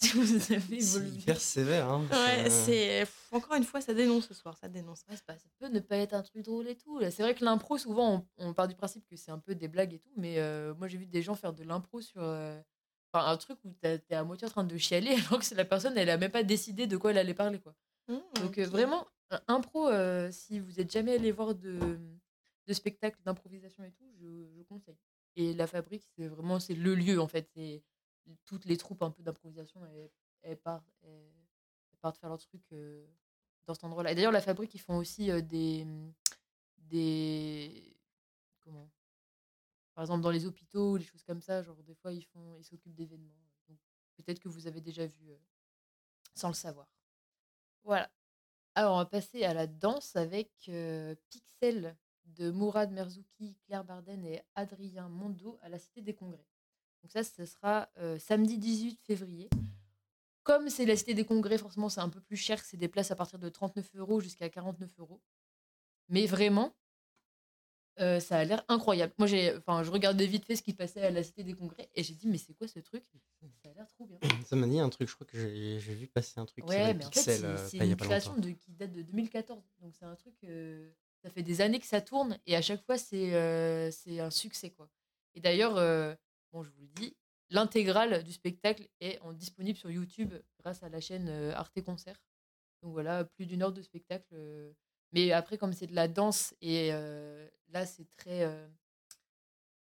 si 0.00 0.08
vous 0.16 0.52
avez 0.52 0.80
C'est 0.80 0.98
voulu- 1.00 1.08
hyper 1.18 1.40
sévère. 1.40 1.88
Hein. 1.88 2.06
Ouais, 2.10 2.48
c'est. 2.50 3.06
Encore 3.32 3.54
une 3.56 3.64
fois, 3.64 3.80
ça 3.80 3.92
dénonce 3.94 4.28
ce 4.28 4.34
soir, 4.34 4.56
ça 4.56 4.68
dénonce. 4.68 5.02
Ouais, 5.10 5.16
pas- 5.26 5.36
ça 5.36 5.48
peut 5.58 5.68
ne 5.68 5.80
pas 5.80 5.96
être 5.98 6.14
un 6.14 6.22
truc 6.22 6.42
drôle 6.44 6.68
et 6.68 6.76
tout. 6.76 7.00
C'est 7.10 7.22
vrai 7.22 7.34
que 7.34 7.44
l'impro, 7.44 7.76
souvent, 7.78 8.26
on, 8.38 8.48
on 8.48 8.54
part 8.54 8.68
du 8.68 8.74
principe 8.74 9.04
que 9.06 9.16
c'est 9.16 9.30
un 9.30 9.38
peu 9.38 9.54
des 9.54 9.68
blagues 9.68 9.92
et 9.94 9.98
tout, 9.98 10.12
mais 10.16 10.38
euh, 10.38 10.74
moi, 10.74 10.88
j'ai 10.88 10.98
vu 10.98 11.06
des 11.06 11.20
gens 11.22 11.34
faire 11.34 11.52
de 11.52 11.64
l'impro 11.64 12.00
sur 12.00 12.22
euh, 12.22 12.58
enfin, 13.12 13.26
un 13.30 13.36
truc 13.36 13.58
où 13.64 13.72
t'es 13.74 14.00
à 14.10 14.24
moitié 14.24 14.46
en 14.46 14.50
train 14.50 14.64
de 14.64 14.76
chialer, 14.78 15.10
alors 15.28 15.38
que 15.40 15.44
c'est 15.44 15.54
la 15.54 15.64
personne, 15.66 15.98
elle 15.98 16.10
a 16.10 16.16
même 16.16 16.30
pas 16.30 16.42
décidé 16.44 16.86
de 16.86 16.96
quoi 16.96 17.10
elle 17.10 17.18
allait 17.18 17.34
parler. 17.34 17.58
Quoi. 17.60 17.74
Donc, 18.40 18.56
euh, 18.58 18.66
vraiment, 18.66 19.06
un- 19.30 19.40
impro, 19.48 19.88
euh, 19.88 20.30
si 20.32 20.60
vous 20.60 20.80
êtes 20.80 20.90
jamais 20.90 21.14
allé 21.16 21.30
voir 21.32 21.54
de, 21.54 21.98
de 22.66 22.72
spectacles 22.72 23.18
d'improvisation 23.24 23.82
et 23.84 23.90
tout, 23.92 24.06
je, 24.18 24.46
je 24.56 24.62
conseille. 24.62 24.96
Et 25.38 25.54
la 25.54 25.68
fabrique, 25.68 26.02
c'est 26.16 26.26
vraiment 26.26 26.58
c'est 26.58 26.74
le 26.74 26.96
lieu, 26.96 27.20
en 27.20 27.28
fait. 27.28 27.48
Toutes 28.44 28.64
les 28.64 28.76
troupes 28.76 29.02
un 29.02 29.12
peu 29.12 29.22
d'improvisation, 29.22 29.80
elles, 30.42 30.58
partent, 30.58 30.92
faire 32.18 32.28
leur 32.28 32.38
truc 32.38 32.60
euh, 32.72 33.06
dans 33.64 33.74
cet 33.74 33.84
endroit-là. 33.84 34.10
Et 34.10 34.14
d'ailleurs, 34.16 34.32
la 34.32 34.40
fabrique, 34.40 34.74
ils 34.74 34.80
font 34.80 34.96
aussi 34.96 35.30
euh, 35.30 35.40
des, 35.40 35.86
des. 36.78 37.96
Comment? 38.64 38.90
Par 39.94 40.02
exemple, 40.02 40.22
dans 40.22 40.30
les 40.32 40.44
hôpitaux, 40.44 40.98
des 40.98 41.04
choses 41.04 41.22
comme 41.22 41.40
ça, 41.40 41.62
genre, 41.62 41.80
des 41.84 41.94
fois, 41.94 42.12
ils 42.12 42.24
font 42.24 42.56
ils 42.58 42.64
s'occupent 42.64 42.96
d'événements. 42.96 43.32
Peut-être 44.16 44.40
que 44.40 44.48
vous 44.48 44.66
avez 44.66 44.80
déjà 44.80 45.06
vu 45.06 45.30
euh, 45.30 45.38
sans 46.34 46.48
le 46.48 46.54
savoir. 46.54 46.88
Voilà. 47.84 48.10
Alors, 48.74 48.94
on 48.94 48.98
va 48.98 49.06
passer 49.06 49.44
à 49.44 49.54
la 49.54 49.68
danse 49.68 50.16
avec 50.16 50.50
Pixel 51.30 51.96
de 52.36 52.50
Mourad 52.50 52.90
Merzouki, 52.92 53.56
Claire 53.66 53.84
Barden 53.84 54.24
et 54.24 54.42
Adrien 54.54 55.08
Mondo 55.08 55.58
à 55.62 55.68
la 55.68 55.78
Cité 55.78 56.02
des 56.02 56.14
Congrès. 56.14 56.46
Donc 57.02 57.12
ça, 57.12 57.22
ce 57.24 57.44
sera 57.46 57.88
euh, 57.98 58.18
samedi 58.18 58.58
18 58.58 59.00
février. 59.02 59.48
Comme 60.42 60.68
c'est 60.70 60.86
la 60.86 60.96
Cité 60.96 61.14
des 61.14 61.24
Congrès, 61.24 61.58
forcément, 61.58 61.88
c'est 61.88 62.00
un 62.00 62.08
peu 62.08 62.20
plus 62.20 62.36
cher. 62.36 62.62
C'est 62.64 62.76
des 62.76 62.88
places 62.88 63.10
à 63.10 63.16
partir 63.16 63.38
de 63.38 63.48
39 63.48 63.90
euros 63.96 64.20
jusqu'à 64.20 64.48
49 64.48 64.90
euros. 64.98 65.20
Mais 66.08 66.26
vraiment, 66.26 66.74
euh, 68.00 68.20
ça 68.20 68.38
a 68.38 68.44
l'air 68.44 68.64
incroyable. 68.68 69.12
Moi, 69.18 69.26
j'ai, 69.26 69.56
enfin, 69.56 69.82
je 69.82 69.90
regardais 69.90 70.26
vite 70.26 70.44
fait 70.44 70.54
ce 70.56 70.62
qui 70.62 70.72
passait 70.72 71.02
à 71.02 71.10
la 71.10 71.22
Cité 71.24 71.42
des 71.42 71.54
Congrès 71.54 71.88
et 71.94 72.02
j'ai 72.04 72.14
dit, 72.14 72.28
mais 72.28 72.38
c'est 72.38 72.54
quoi 72.54 72.68
ce 72.68 72.78
truc? 72.78 73.04
Ça 73.62 73.70
a 73.70 73.74
l'air 73.74 73.88
trop 73.88 74.06
bien. 74.06 74.18
Ça 74.46 74.54
m'a 74.56 74.66
dit 74.68 74.78
un 74.78 74.88
truc, 74.88 75.08
je 75.08 75.14
crois 75.14 75.26
que 75.26 75.36
j'ai 75.36 75.94
vu 75.94 76.06
passer 76.06 76.38
un 76.40 76.46
truc 76.46 76.64
qui 76.64 76.70
Ouais, 76.70 76.76
s'appelle 76.76 76.96
mais 76.98 77.04
en 77.06 77.10
fait, 77.10 77.20
c'est 77.20 77.44
euh, 77.44 77.68
une 77.84 77.96
création 77.96 78.36
de, 78.36 78.50
qui 78.50 78.72
date 78.72 78.92
de 78.92 79.02
2014. 79.02 79.62
Donc, 79.80 79.94
c'est 79.98 80.04
un 80.04 80.14
truc. 80.14 80.34
euh, 80.44 80.90
ça 81.22 81.30
fait 81.30 81.42
des 81.42 81.60
années 81.60 81.80
que 81.80 81.86
ça 81.86 82.00
tourne 82.00 82.38
et 82.46 82.56
à 82.56 82.62
chaque 82.62 82.84
fois, 82.84 82.98
c'est 82.98 83.34
euh, 83.34 83.90
un 84.06 84.30
succès. 84.30 84.70
quoi. 84.70 84.88
Et 85.34 85.40
d'ailleurs, 85.40 85.76
euh, 85.76 86.14
bon, 86.52 86.62
je 86.62 86.70
vous 86.70 86.82
le 86.82 86.88
dis, 86.88 87.16
l'intégrale 87.50 88.22
du 88.22 88.32
spectacle 88.32 88.88
est 89.00 89.20
disponible 89.34 89.78
sur 89.78 89.90
YouTube 89.90 90.34
grâce 90.60 90.82
à 90.82 90.88
la 90.88 91.00
chaîne 91.00 91.28
euh, 91.28 91.54
Arte 91.54 91.82
Concert. 91.82 92.20
Donc 92.82 92.92
voilà, 92.92 93.24
plus 93.24 93.46
d'une 93.46 93.62
heure 93.62 93.72
de 93.72 93.82
spectacle. 93.82 94.34
Mais 95.12 95.32
après, 95.32 95.58
comme 95.58 95.72
c'est 95.72 95.88
de 95.88 95.94
la 95.96 96.06
danse 96.06 96.54
et 96.60 96.90
là, 97.70 97.86
c'est 97.86 98.08
très, 98.16 98.46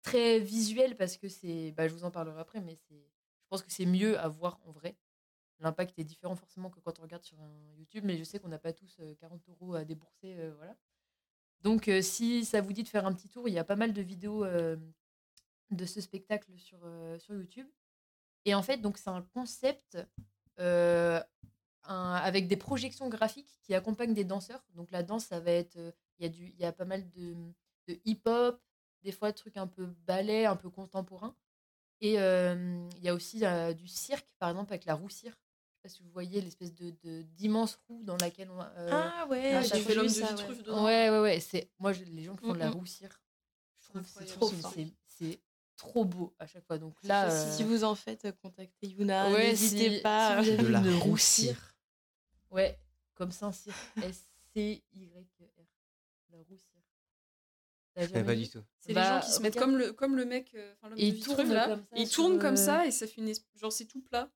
très 0.02 0.40
visuel 0.40 0.96
parce 0.98 1.18
que 1.18 1.30
c'est. 1.30 1.74
Bah, 1.74 1.88
je 1.88 1.94
vous 1.94 2.06
en 2.06 2.12
parlerai 2.12 2.40
après, 2.40 2.60
mais 2.60 2.76
c'est. 2.88 2.96
Je 2.96 3.50
pense 3.50 3.62
que 3.62 3.72
c'est 3.72 3.86
mieux 3.86 4.18
à 4.20 4.28
voir 4.28 4.60
en 4.66 4.72
vrai 4.72 4.98
l'impact 5.60 5.98
est 6.00 6.04
différent 6.04 6.36
forcément 6.36 6.70
que 6.70 6.80
quand 6.80 7.00
on 7.00 7.04
regarde 7.04 7.24
sur 7.24 7.40
un 7.40 7.74
YouTube, 7.78 8.04
mais 8.06 8.18
je 8.18 8.24
sais 8.24 8.40
qu'on 8.40 8.48
n'a 8.48 8.60
pas 8.60 8.74
tous 8.74 8.98
euh, 9.00 9.16
40 9.16 9.48
euros 9.50 9.74
à 9.76 9.86
débourser. 9.86 10.36
voilà. 10.58 10.76
Donc, 11.62 11.88
euh, 11.88 12.02
si 12.02 12.46
ça 12.46 12.62
vous 12.62 12.74
dit 12.74 12.84
de 12.84 12.88
faire 12.88 13.06
un 13.06 13.14
petit 13.14 13.30
tour, 13.30 13.48
il 13.48 13.54
y 13.54 13.60
a 13.60 13.64
pas 13.64 13.76
mal 13.76 13.94
de 13.94 14.02
vidéos 14.02 14.46
euh, 14.46 14.78
de 15.72 15.86
ce 15.86 16.02
spectacle 16.02 16.52
sur, 16.58 16.80
euh, 16.84 17.18
sur 17.20 17.34
YouTube. 17.36 17.68
Et 18.46 18.56
en 18.56 18.62
fait, 18.64 18.80
c'est 18.98 19.10
un 19.10 19.22
concept 19.22 19.98
avec 21.84 22.48
des 22.48 22.58
projections 22.58 23.10
graphiques 23.10 23.60
qui 23.64 23.74
accompagnent 23.74 24.14
des 24.14 24.24
danseurs. 24.24 24.64
Donc, 24.76 24.92
la 24.92 25.04
danse, 25.04 25.26
ça 25.26 25.40
va 25.40 25.52
être. 25.52 25.78
Il 26.20 26.24
y, 26.24 26.26
a 26.26 26.30
du- 26.30 26.54
y 26.58 26.66
a 26.66 26.72
pas 26.72 26.86
mal 26.86 27.08
de, 27.12 27.36
hip-hop, 28.06 28.60
des 29.04 29.12
fois, 29.12 29.32
trucs 29.34 29.58
un 29.58 29.68
peu 29.68 29.86
ballet, 30.06 30.46
un 30.46 30.56
peu 30.56 30.70
contemporain. 30.70 31.36
Et 32.02 32.14
il 32.14 33.04
y 33.04 33.10
a 33.10 33.14
aussi 33.14 33.42
du 33.78 33.88
cirque, 33.88 34.28
par 34.40 34.50
exemple, 34.50 34.74
avec 34.74 34.86
la 34.86 34.96
roue 34.96 35.10
cirque. 35.10 35.47
Pas 35.88 35.94
si 35.94 36.04
vous 36.04 36.10
voyez 36.10 36.42
l'espèce 36.42 36.74
de 36.74 36.92
d'immense 37.38 37.80
roue 37.88 38.04
dans 38.04 38.18
laquelle 38.18 38.50
on. 38.52 38.60
euh, 38.60 38.90
Ah 38.92 39.26
ouais, 39.30 39.54
Ah, 39.54 39.62
j'ai 39.62 39.80
fait 39.80 39.96
l'homme 39.96 40.08
de 40.08 40.12
ça, 40.12 40.28
Vitruve 40.34 40.50
ouais. 40.50 40.64
dedans. 40.64 40.84
Ouais, 40.84 41.10
ouais, 41.10 41.20
ouais. 41.22 41.40
C'est... 41.40 41.72
Moi, 41.80 41.94
je- 41.94 42.04
les 42.04 42.26
gens 42.26 42.36
qui 42.36 42.46
font 42.46 42.52
de 42.54 42.60
la 42.60 42.68
Mm, 42.68 42.72
mm. 42.72 42.78
roue 42.78 42.86
cirque, 42.86 43.22
je 43.80 43.86
trouve 43.88 44.02
que 44.02 44.10
c'est 44.10 44.26
trop, 44.26 44.52
c'est, 45.08 45.40
trop 45.78 46.04
beau 46.04 46.36
à 46.40 46.46
chaque 46.46 46.66
fois. 46.66 46.78
Donc 46.78 46.94
Si- 47.00 47.08
là. 47.08 47.30
si, 47.32 47.56
si 47.56 47.64
euh, 47.64 47.68
vous 47.68 47.86
en 47.86 47.96
faites, 47.96 48.26
euh, 48.26 48.34
contactez 48.34 48.88
Yuna. 48.90 49.30
ouais, 49.32 49.48
N'hésitez 49.52 49.96
si- 49.96 50.02
pas. 50.02 50.44
si 50.44 50.50
vous 50.50 50.54
avez 50.56 50.64
De 50.64 50.68
la 50.68 50.80
une 50.82 50.96
roue 50.96 51.16
cirque. 51.18 51.74
Ouais, 52.52 52.78
comme 53.14 53.32
Saint-Cyr. 53.32 53.74
S-C-Y-R. 54.04 55.24
La 56.32 56.38
roue 56.40 56.44
connais 57.96 58.08
jamais 58.10 58.24
pas 58.26 58.34
vu 58.34 58.42
du 58.44 58.50
tout. 58.50 58.64
C'est 58.82 58.92
Bah, 58.94 59.02
les 59.16 59.22
gens 59.22 59.26
qui 59.26 59.32
se 59.34 59.42
mettent 59.42 59.58
comme 59.58 59.78
le, 59.78 59.94
comme 59.94 60.18
le 60.18 60.26
mec, 60.26 60.52
euh, 60.54 60.74
enfin 60.74 60.90
l'homme 60.90 61.00
Et 61.00 61.04
de 61.04 61.08
ils 61.08 61.14
Vitruve, 61.16 61.36
tournent 61.38 61.54
là. 61.54 61.68
comme 61.70 61.80
ça 61.80 61.96
Ils 61.96 62.10
tournent 62.10 62.40
comme 62.40 62.54
euh, 62.54 62.58
ça 62.58 62.86
et 62.86 62.92
ça 62.92 63.08
fait 63.08 63.22
une... 63.22 63.34
genre 63.56 63.72
c'est 63.72 63.86
tout 63.86 64.02
plat. 64.02 64.30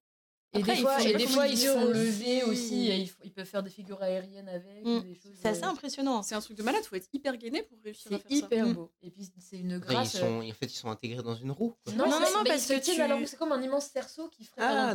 Et 0.53 0.57
Après, 0.59 0.73
des 0.73 0.79
il 0.79 0.81
fois, 0.83 1.01
et 1.01 1.13
des 1.15 1.27
fois 1.27 1.47
ils 1.47 1.53
ils 1.53 1.57
sont 1.59 1.79
font 1.79 1.85
levés 1.87 2.43
aussi. 2.43 2.87
et 2.89 3.09
ils, 3.23 3.31
peuvent 3.31 3.45
faire 3.45 3.63
des 3.63 3.69
figures 3.69 4.01
aériennes 4.01 4.49
avec. 4.49 4.83
Mm. 4.85 5.01
C'est 5.41 5.47
assez 5.47 5.63
euh, 5.63 5.67
impressionnant. 5.67 6.23
C'est 6.23 6.35
un 6.35 6.41
truc 6.41 6.57
de 6.57 6.63
malade, 6.63 6.83
faut 6.83 6.95
être 6.97 7.07
hyper 7.13 7.37
gainé 7.37 7.63
pour 7.63 7.77
réussir 7.81 8.11
à 8.11 8.15
C'est 8.17 8.21
faire 8.21 8.29
ça. 8.29 8.45
hyper 8.47 8.65
Mm. 8.67 8.73
beau. 8.73 8.91
Et 9.01 9.11
puis 9.11 9.31
c'est 9.39 9.57
une 9.59 9.71
Après, 9.73 9.93
ils 9.93 9.95
grâce. 9.95 10.15
euh, 10.15 10.19
sont, 10.19 10.39
en 10.41 10.53
fait, 10.53 10.65
ils 10.65 10.69
sont 10.75 10.89
intégrés 10.89 11.23
dans 11.23 11.35
une 11.35 11.51
roue. 11.51 11.73
quoi. 11.85 11.93
Non, 11.93 12.03
Non, 12.05 12.19
non, 12.19 12.19
non, 12.19 12.43
parce 12.45 12.65
que 12.65 12.73
tu- 12.83 13.25
C'est 13.27 13.37
comme 13.37 13.53
un 13.53 13.61
immense 13.61 13.85
cerceau 13.85 14.27
qui 14.27 14.43
ferait 14.43 14.61
Ah. 14.61 14.93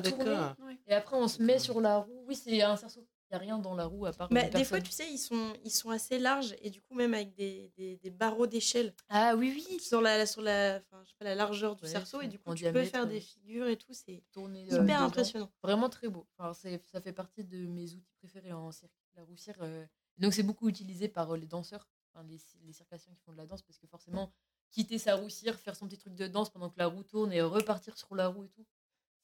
Ouais. 0.62 0.76
Et 0.88 0.92
après, 0.92 1.16
on 1.16 1.26
se 1.26 1.42
met 1.42 1.58
sur 1.58 1.80
la 1.80 1.98
roue. 2.00 2.24
Oui, 2.28 2.36
c'est 2.36 2.60
un 2.60 2.76
cerceau. 2.76 3.06
Il 3.28 3.32
n'y 3.32 3.36
a 3.36 3.38
rien 3.40 3.58
dans 3.58 3.74
la 3.74 3.86
roue 3.86 4.06
à 4.06 4.12
part. 4.12 4.28
Bah, 4.28 4.48
des 4.48 4.62
fois, 4.64 4.80
tu 4.80 4.92
sais, 4.92 5.10
ils 5.10 5.18
sont, 5.18 5.52
ils 5.64 5.70
sont 5.72 5.90
assez 5.90 6.16
larges 6.18 6.54
et 6.62 6.70
du 6.70 6.80
coup, 6.80 6.94
même 6.94 7.12
avec 7.12 7.34
des, 7.34 7.72
des, 7.76 7.96
des 7.96 8.10
barreaux 8.10 8.46
d'échelle 8.46 8.94
Ah 9.08 9.34
oui, 9.34 9.52
oui. 9.68 9.80
sur 9.80 10.00
la, 10.00 10.26
sur 10.26 10.42
la, 10.42 10.76
enfin, 10.80 11.02
je 11.04 11.08
sais 11.10 11.16
pas, 11.18 11.24
la 11.24 11.34
largeur 11.34 11.74
du 11.74 11.82
Ouais, 11.84 11.90
cerceau 11.90 12.20
et 12.20 12.28
du 12.28 12.38
coup, 12.38 12.54
tu 12.54 12.70
peux 12.70 12.84
faire 12.84 13.06
des 13.08 13.14
ouais. 13.14 13.20
figures 13.20 13.66
et 13.66 13.76
tout. 13.76 13.92
C'est 13.92 14.22
euh, 14.36 14.48
hyper 14.58 14.80
dedans. 14.84 15.00
impressionnant. 15.00 15.50
Vraiment 15.62 15.88
très 15.88 16.08
beau. 16.08 16.28
Enfin, 16.38 16.52
ça 16.54 17.00
fait 17.00 17.12
partie 17.12 17.42
de 17.42 17.66
mes 17.66 17.92
outils 17.94 18.14
préférés 18.18 18.52
en 18.52 18.70
cirque. 18.70 18.92
La 19.16 19.24
roue 19.24 19.36
cire. 19.36 19.56
euh, 19.60 19.84
Donc 20.18 20.32
c'est 20.32 20.44
beaucoup 20.44 20.68
utilisé 20.68 21.08
par 21.08 21.32
euh, 21.32 21.36
les 21.36 21.46
danseurs, 21.46 21.88
enfin, 22.14 22.24
les, 22.28 22.38
les 22.64 22.72
circassiens 22.72 23.12
qui 23.12 23.22
font 23.24 23.32
de 23.32 23.38
la 23.38 23.46
danse, 23.46 23.62
parce 23.62 23.78
que 23.78 23.86
forcément, 23.88 24.30
quitter 24.70 24.98
sa 24.98 25.16
roue 25.16 25.28
cire, 25.30 25.58
faire 25.58 25.74
son 25.74 25.88
petit 25.88 25.98
truc 25.98 26.14
de 26.14 26.28
danse 26.28 26.50
pendant 26.50 26.70
que 26.70 26.78
la 26.78 26.86
roue 26.86 27.02
tourne 27.02 27.32
et 27.32 27.40
repartir 27.42 27.96
sur 27.98 28.14
la 28.14 28.28
roue 28.28 28.44
et 28.44 28.48
tout, 28.50 28.64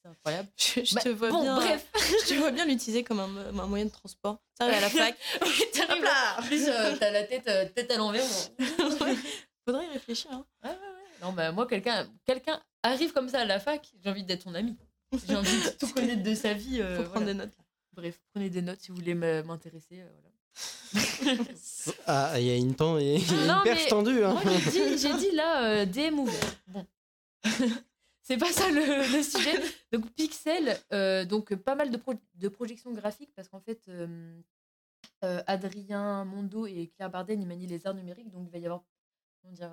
c'est 0.02 0.09
incroyable. 0.11 0.49
Je, 0.56 0.85
je 0.85 0.94
Bah, 0.94 1.00
te 1.02 1.09
vois 1.11 1.30
bon, 1.30 1.42
bien. 1.42 1.54
bref. 1.56 1.87
Je 1.94 2.28
te 2.28 2.35
vois 2.35 2.50
bien 2.50 2.64
l'utiliser 2.66 3.04
comme 3.04 3.21
un, 3.21 3.26
mo- 3.28 3.40
un 3.62 3.66
moyen 3.66 3.85
de 3.87 3.90
transport. 3.90 4.38
Ça 4.59 4.64
arrive 4.64 4.76
à 4.78 4.80
la 4.80 4.90
fac. 4.90 5.16
T'arrives- 5.73 5.99
Hop 5.99 6.02
là 6.04 6.37
En 6.38 6.42
plus, 6.42 6.68
euh, 6.68 6.97
t'as 6.99 7.11
la 7.11 7.23
tête, 7.25 7.49
euh, 7.49 7.66
tête 7.75 7.90
à 7.90 7.97
l'envers. 7.97 8.25
Ouais. 8.59 9.14
Faudrait 9.66 9.87
y 9.87 9.90
réfléchir. 9.90 10.30
Hein. 10.32 10.44
Ouais, 10.64 10.71
ouais, 10.71 10.76
ouais. 10.76 11.26
Non, 11.26 11.32
bah, 11.32 11.52
moi, 11.52 11.66
quelqu'un 11.66 12.09
quelqu'un 12.25 12.61
arrive 12.82 13.12
comme 13.12 13.28
ça 13.28 13.40
à 13.40 13.44
la 13.44 13.61
fac, 13.61 13.87
j'ai 14.02 14.11
envie 14.11 14.25
d'être 14.25 14.44
ton 14.44 14.54
ami. 14.54 14.76
J'ai 15.28 15.37
envie 15.37 15.62
de 15.62 15.68
tout 15.78 15.88
connaître 15.92 16.23
de 16.23 16.35
sa 16.35 16.52
vie. 16.52 16.80
euh, 16.80 16.97
Faut 16.97 17.02
prendre 17.04 17.18
voilà. 17.26 17.32
des 17.32 17.38
notes. 17.38 17.52
Bref, 17.92 18.18
prenez 18.32 18.49
des 18.50 18.62
notes 18.62 18.80
si 18.80 18.88
vous 18.90 18.97
voulez 18.97 19.14
m'intéresser. 19.14 20.00
euh, 20.00 20.09
voilà. 21.23 21.38
Ah, 22.06 22.40
il 22.40 22.47
y 22.47 22.50
a 22.50 22.56
une, 22.56 22.75
temps, 22.75 22.99
y 22.99 23.14
a 23.14 23.18
une 23.18 23.47
Non, 23.47 23.61
perche 23.62 23.87
tendue. 23.88 24.25
Hein. 24.25 24.32
Moi, 24.44 24.52
j'ai 24.73 24.97
dit, 24.97 24.99
j'ai 24.99 25.14
dit 25.14 25.30
là, 25.32 25.64
euh, 25.64 25.85
DM 25.87 26.18
ouvert. 26.18 26.54
Bon. 26.66 26.87
C'est 28.23 28.38
pas 28.38 28.50
ça 28.52 28.71
le, 28.71 29.17
le 29.17 29.23
sujet. 29.23 29.61
Donc, 29.93 30.11
Pixel, 30.12 30.79
euh, 30.93 31.25
donc 31.25 31.55
pas 31.55 31.75
mal 31.75 31.91
de, 31.91 31.97
pro- 31.97 32.14
de 32.35 32.49
projections 32.49 32.93
graphiques 32.93 33.33
parce 33.35 33.49
qu'en 33.49 33.61
fait, 33.61 33.88
euh, 33.88 34.41
euh, 35.25 35.43
Adrien 35.47 36.25
Mondo 36.25 36.67
et 36.67 36.88
Claire 36.88 37.11
Barden, 37.11 37.41
ils 37.41 37.47
manient 37.47 37.67
les 37.67 37.87
arts 37.87 37.95
numériques. 37.95 38.31
Donc, 38.31 38.47
il 38.49 38.52
va 38.52 38.59
y 38.59 38.64
avoir 38.67 38.85
comment 39.41 39.55
dire, 39.55 39.73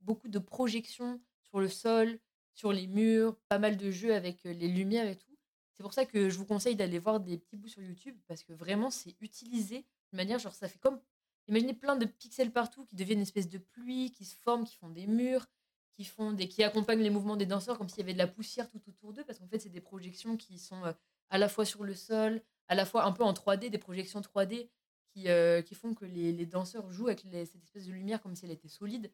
beaucoup 0.00 0.28
de 0.28 0.38
projections 0.38 1.20
sur 1.42 1.60
le 1.60 1.68
sol, 1.68 2.18
sur 2.54 2.72
les 2.72 2.86
murs, 2.86 3.36
pas 3.48 3.58
mal 3.58 3.76
de 3.76 3.90
jeux 3.90 4.14
avec 4.14 4.42
les 4.44 4.68
lumières 4.68 5.08
et 5.08 5.16
tout. 5.16 5.36
C'est 5.72 5.82
pour 5.82 5.92
ça 5.92 6.06
que 6.06 6.30
je 6.30 6.38
vous 6.38 6.46
conseille 6.46 6.76
d'aller 6.76 7.00
voir 7.00 7.18
des 7.18 7.36
petits 7.36 7.56
bouts 7.56 7.68
sur 7.68 7.82
YouTube 7.82 8.16
parce 8.28 8.44
que 8.44 8.52
vraiment, 8.52 8.90
c'est 8.90 9.16
utilisé 9.20 9.84
de 10.12 10.16
manière 10.16 10.38
genre, 10.38 10.54
ça 10.54 10.68
fait 10.68 10.78
comme 10.78 11.00
Imaginez 11.46 11.74
plein 11.74 11.96
de 11.96 12.06
pixels 12.06 12.50
partout 12.50 12.86
qui 12.86 12.96
deviennent 12.96 13.18
une 13.18 13.24
espèce 13.24 13.50
de 13.50 13.58
pluie, 13.58 14.10
qui 14.12 14.24
se 14.24 14.34
forment, 14.44 14.64
qui 14.64 14.76
font 14.76 14.88
des 14.88 15.06
murs, 15.06 15.46
qui 15.96 16.04
font 16.04 16.34
qui 16.36 16.62
accompagnent 16.62 17.02
les 17.02 17.10
mouvements 17.10 17.36
des 17.36 17.46
danseurs 17.46 17.78
comme 17.78 17.88
s'il 17.88 18.00
y 18.00 18.02
avait 18.02 18.12
de 18.12 18.18
la 18.18 18.26
poussière 18.26 18.68
tout 18.70 18.80
autour 18.88 19.12
d'eux, 19.12 19.24
parce 19.24 19.38
qu'en 19.38 19.46
fait 19.46 19.60
c'est 19.60 19.70
des 19.70 19.80
projections 19.80 20.36
qui 20.36 20.58
sont 20.58 20.84
euh, 20.84 20.92
à 21.30 21.38
la 21.38 21.48
fois 21.48 21.64
sur 21.64 21.84
le 21.84 21.94
sol, 21.94 22.42
à 22.68 22.74
la 22.74 22.84
fois 22.84 23.04
un 23.04 23.12
peu 23.12 23.22
en 23.22 23.32
3D, 23.32 23.70
des 23.70 23.78
projections 23.78 24.20
3D 24.20 24.68
qui, 25.08 25.28
euh, 25.28 25.62
qui 25.62 25.74
font 25.74 25.94
que 25.94 26.04
les, 26.04 26.32
les 26.32 26.46
danseurs 26.46 26.90
jouent 26.90 27.06
avec 27.06 27.20
cette 27.20 27.62
espèce 27.62 27.86
de 27.86 27.92
lumière 27.92 28.20
comme 28.20 28.34
si 28.34 28.44
elle 28.44 28.50
était 28.50 28.68
solide. 28.68 29.12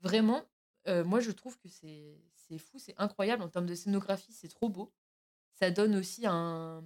Vraiment, 0.00 0.42
euh, 0.88 1.04
moi 1.04 1.20
je 1.20 1.30
trouve 1.30 1.58
que 1.58 1.68
c'est 1.68 2.58
fou, 2.58 2.78
c'est 2.78 2.94
incroyable 2.98 3.42
en 3.42 3.48
termes 3.48 3.66
de 3.66 3.74
scénographie, 3.74 4.32
c'est 4.32 4.48
trop 4.48 4.68
beau. 4.68 4.92
Ça 5.54 5.70
donne 5.70 5.96
aussi 5.96 6.26
un, 6.26 6.82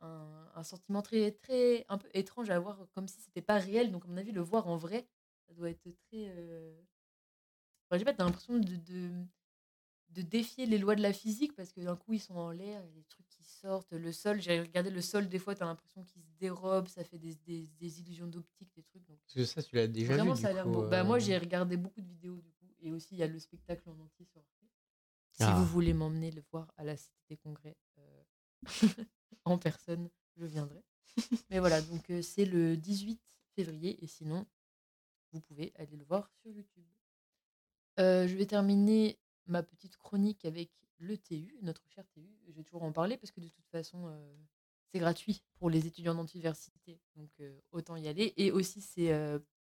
un, 0.00 0.62
sentiment 0.62 1.02
très, 1.02 1.32
très 1.32 1.84
un 1.88 1.98
peu 1.98 2.08
étrange 2.14 2.50
à 2.50 2.58
voir, 2.58 2.86
comme 2.94 3.08
si 3.08 3.20
c'était 3.20 3.42
pas 3.42 3.58
réel. 3.58 3.92
Donc, 3.92 4.04
à 4.04 4.08
mon 4.08 4.16
avis, 4.16 4.32
le 4.32 4.40
voir 4.40 4.68
en 4.68 4.76
vrai, 4.76 5.06
ça 5.46 5.54
doit 5.54 5.70
être 5.70 5.86
très. 6.08 6.32
Enfin, 7.90 7.98
sais 7.98 8.04
pas, 8.04 8.14
t'as 8.14 8.24
l'impression 8.24 8.58
de, 8.58 8.76
de, 8.76 9.10
de 10.10 10.22
défier 10.22 10.66
les 10.66 10.78
lois 10.78 10.94
de 10.94 11.02
la 11.02 11.12
physique 11.12 11.54
parce 11.56 11.72
que 11.72 11.80
d'un 11.80 11.96
coup, 11.96 12.12
ils 12.12 12.20
sont 12.20 12.36
en 12.36 12.50
l'air, 12.52 12.80
il 12.84 12.86
y 12.88 12.92
a 12.92 13.00
des 13.00 13.04
trucs 13.08 13.28
qui 13.28 13.42
sortent. 13.42 13.92
Le 13.92 14.12
sol, 14.12 14.40
j'ai 14.40 14.60
regardé 14.60 14.90
le 14.90 15.00
sol, 15.00 15.28
des 15.28 15.38
fois, 15.40 15.54
t'as 15.54 15.64
l'impression 15.66 16.04
qu'il 16.04 16.22
se 16.22 16.30
dérobe, 16.38 16.86
ça 16.88 17.02
fait 17.04 17.18
des, 17.18 17.34
des, 17.34 17.66
des 17.66 18.00
illusions 18.00 18.26
d'optique, 18.28 18.70
des 18.76 18.82
trucs. 18.84 19.04
Donc, 19.06 19.18
Parce 19.22 19.34
que 19.34 19.44
ça, 19.44 19.62
tu 19.62 19.74
l'as 19.76 19.88
déjà 19.88 20.14
vraiment, 20.14 20.34
vu. 20.34 20.42
ça 20.42 20.48
a 20.48 20.52
l'air. 20.52 20.66
Bah, 20.68 21.02
moi, 21.04 21.16
euh, 21.16 21.20
j'ai 21.20 21.36
regardé 21.36 21.76
beaucoup 21.76 22.00
de 22.00 22.06
vidéos, 22.08 22.36
du 22.40 22.50
coup, 22.52 22.72
et 22.80 22.92
aussi, 22.92 23.14
il 23.14 23.18
y 23.18 23.22
a 23.22 23.26
le 23.26 23.38
spectacle 23.38 23.88
en 23.88 23.98
entier 23.98 24.24
sur 24.24 24.40
Arte. 24.40 24.46
Si 25.32 25.42
Ah. 25.44 25.54
vous 25.58 25.64
voulez 25.66 25.94
m'emmener 25.94 26.30
le 26.30 26.42
voir 26.50 26.72
à 26.76 26.84
la 26.84 26.96
Cité 26.96 27.16
des 27.30 27.36
Congrès 27.36 27.76
euh, 27.98 28.22
en 29.44 29.58
personne, 29.58 30.10
je 30.36 30.44
viendrai. 30.44 30.82
Mais 31.50 31.58
voilà, 31.60 31.80
donc 31.82 32.08
euh, 32.10 32.20
c'est 32.22 32.44
le 32.44 32.76
18 32.76 33.20
février 33.54 34.02
et 34.02 34.06
sinon, 34.06 34.46
vous 35.32 35.40
pouvez 35.40 35.72
aller 35.76 35.96
le 35.96 36.04
voir 36.04 36.28
sur 36.42 36.50
YouTube. 36.50 36.84
Je 37.98 38.34
vais 38.36 38.46
terminer 38.46 39.18
ma 39.46 39.62
petite 39.62 39.96
chronique 39.96 40.44
avec 40.44 40.70
le 40.98 41.16
TU, 41.18 41.56
notre 41.62 41.88
cher 41.88 42.04
TU. 42.08 42.28
Je 42.46 42.52
vais 42.52 42.62
toujours 42.62 42.82
en 42.82 42.92
parler 42.92 43.16
parce 43.16 43.30
que 43.30 43.40
de 43.40 43.48
toute 43.48 43.68
façon, 43.68 44.10
c'est 44.92 44.98
gratuit 44.98 45.42
pour 45.58 45.70
les 45.70 45.86
étudiants 45.86 46.14
d'université. 46.24 47.00
Donc 47.16 47.30
autant 47.72 47.96
y 47.96 48.08
aller. 48.08 48.32
Et 48.36 48.52
aussi, 48.52 48.80
c'est 48.80 49.12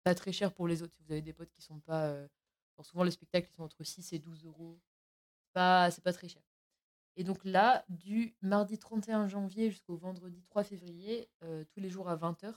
pas 0.03 0.15
très 0.15 0.31
cher 0.31 0.53
pour 0.53 0.67
les 0.67 0.83
autres. 0.83 0.93
Si 0.93 1.03
vous 1.03 1.11
avez 1.11 1.21
des 1.21 1.33
potes 1.33 1.51
qui 1.51 1.61
sont 1.61 1.79
pas. 1.79 2.09
alors 2.09 2.85
souvent, 2.85 3.03
les 3.03 3.11
spectacles 3.11 3.49
sont 3.55 3.63
entre 3.63 3.83
6 3.83 4.13
et 4.13 4.19
12 4.19 4.45
euros. 4.45 4.79
C'est 5.55 6.03
pas, 6.03 6.13
très 6.13 6.29
cher. 6.29 6.43
Et 7.15 7.23
donc 7.23 7.43
là, 7.43 7.83
du 7.89 8.35
mardi 8.41 8.77
31 8.77 9.27
janvier 9.27 9.71
jusqu'au 9.71 9.97
vendredi 9.97 10.41
3 10.43 10.63
février, 10.63 11.29
tous 11.41 11.79
les 11.79 11.89
jours 11.89 12.09
à 12.09 12.15
20h, 12.15 12.53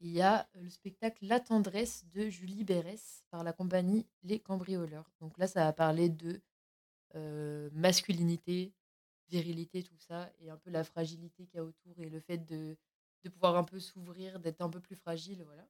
il 0.00 0.10
y 0.10 0.20
a 0.22 0.48
euh, 0.56 0.62
le 0.62 0.70
spectacle 0.70 1.26
La 1.26 1.40
tendresse 1.40 2.04
de 2.12 2.28
Julie 2.28 2.64
Bérès 2.64 3.24
par 3.30 3.44
la 3.44 3.52
compagnie 3.52 4.06
Les 4.22 4.40
Cambrioleurs. 4.40 5.10
Donc 5.20 5.38
là, 5.38 5.46
ça 5.46 5.64
va 5.64 5.72
parler 5.72 6.08
de 6.08 6.40
euh, 7.14 7.70
masculinité, 7.72 8.72
virilité, 9.28 9.82
tout 9.82 9.98
ça, 9.98 10.30
et 10.40 10.50
un 10.50 10.56
peu 10.56 10.70
la 10.70 10.84
fragilité 10.84 11.46
qu'il 11.46 11.56
y 11.56 11.60
a 11.60 11.64
autour 11.64 11.98
et 12.00 12.08
le 12.08 12.20
fait 12.20 12.38
de, 12.38 12.76
de 13.24 13.28
pouvoir 13.28 13.56
un 13.56 13.64
peu 13.64 13.80
s'ouvrir, 13.80 14.40
d'être 14.40 14.60
un 14.60 14.70
peu 14.70 14.80
plus 14.80 14.96
fragile. 14.96 15.42
Voilà. 15.44 15.66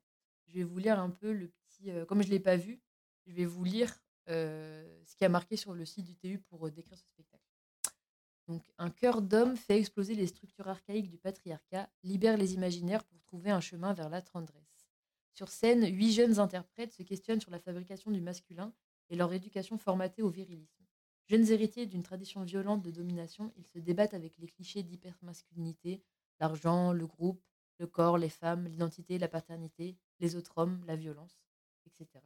Je 0.46 0.54
vais 0.54 0.64
vous 0.64 0.78
lire 0.78 0.98
un 0.98 1.10
peu 1.10 1.32
le 1.32 1.48
petit. 1.48 1.90
euh, 1.90 2.04
comme 2.04 2.22
je 2.22 2.28
ne 2.28 2.32
l'ai 2.32 2.40
pas 2.40 2.56
vu, 2.56 2.80
je 3.26 3.32
vais 3.34 3.44
vous 3.46 3.64
lire 3.64 3.94
euh, 4.28 5.02
ce 5.04 5.16
qui 5.16 5.24
a 5.24 5.28
marqué 5.28 5.56
sur 5.56 5.74
le 5.74 5.84
site 5.84 6.04
du 6.04 6.16
TU 6.16 6.38
pour 6.38 6.70
décrire 6.70 6.98
ce 6.98 7.06
spectacle. 7.06 7.35
Un 8.78 8.90
cœur 8.90 9.22
d'homme 9.22 9.56
fait 9.56 9.78
exploser 9.78 10.14
les 10.14 10.28
structures 10.28 10.68
archaïques 10.68 11.10
du 11.10 11.18
patriarcat, 11.18 11.90
libère 12.04 12.36
les 12.36 12.54
imaginaires 12.54 13.02
pour 13.04 13.20
trouver 13.22 13.50
un 13.50 13.60
chemin 13.60 13.92
vers 13.92 14.08
la 14.08 14.22
tendresse. 14.22 14.88
Sur 15.32 15.48
scène, 15.48 15.84
huit 15.86 16.12
jeunes 16.12 16.38
interprètes 16.38 16.92
se 16.92 17.02
questionnent 17.02 17.40
sur 17.40 17.50
la 17.50 17.58
fabrication 17.58 18.10
du 18.10 18.20
masculin 18.20 18.72
et 19.10 19.16
leur 19.16 19.32
éducation 19.32 19.78
formatée 19.78 20.22
au 20.22 20.28
virilisme. 20.28 20.84
Jeunes 21.26 21.50
héritiers 21.50 21.86
d'une 21.86 22.04
tradition 22.04 22.42
violente 22.42 22.82
de 22.82 22.92
domination, 22.92 23.52
ils 23.56 23.66
se 23.66 23.80
débattent 23.80 24.14
avec 24.14 24.38
les 24.38 24.46
clichés 24.46 24.84
d'hypermasculinité, 24.84 26.04
l'argent, 26.38 26.92
le 26.92 27.06
groupe, 27.06 27.42
le 27.78 27.88
corps, 27.88 28.16
les 28.16 28.28
femmes, 28.28 28.66
l'identité, 28.66 29.18
la 29.18 29.28
paternité, 29.28 29.96
les 30.20 30.36
autres 30.36 30.56
hommes, 30.56 30.82
la 30.86 30.94
violence, 30.94 31.42
etc. 31.84 32.20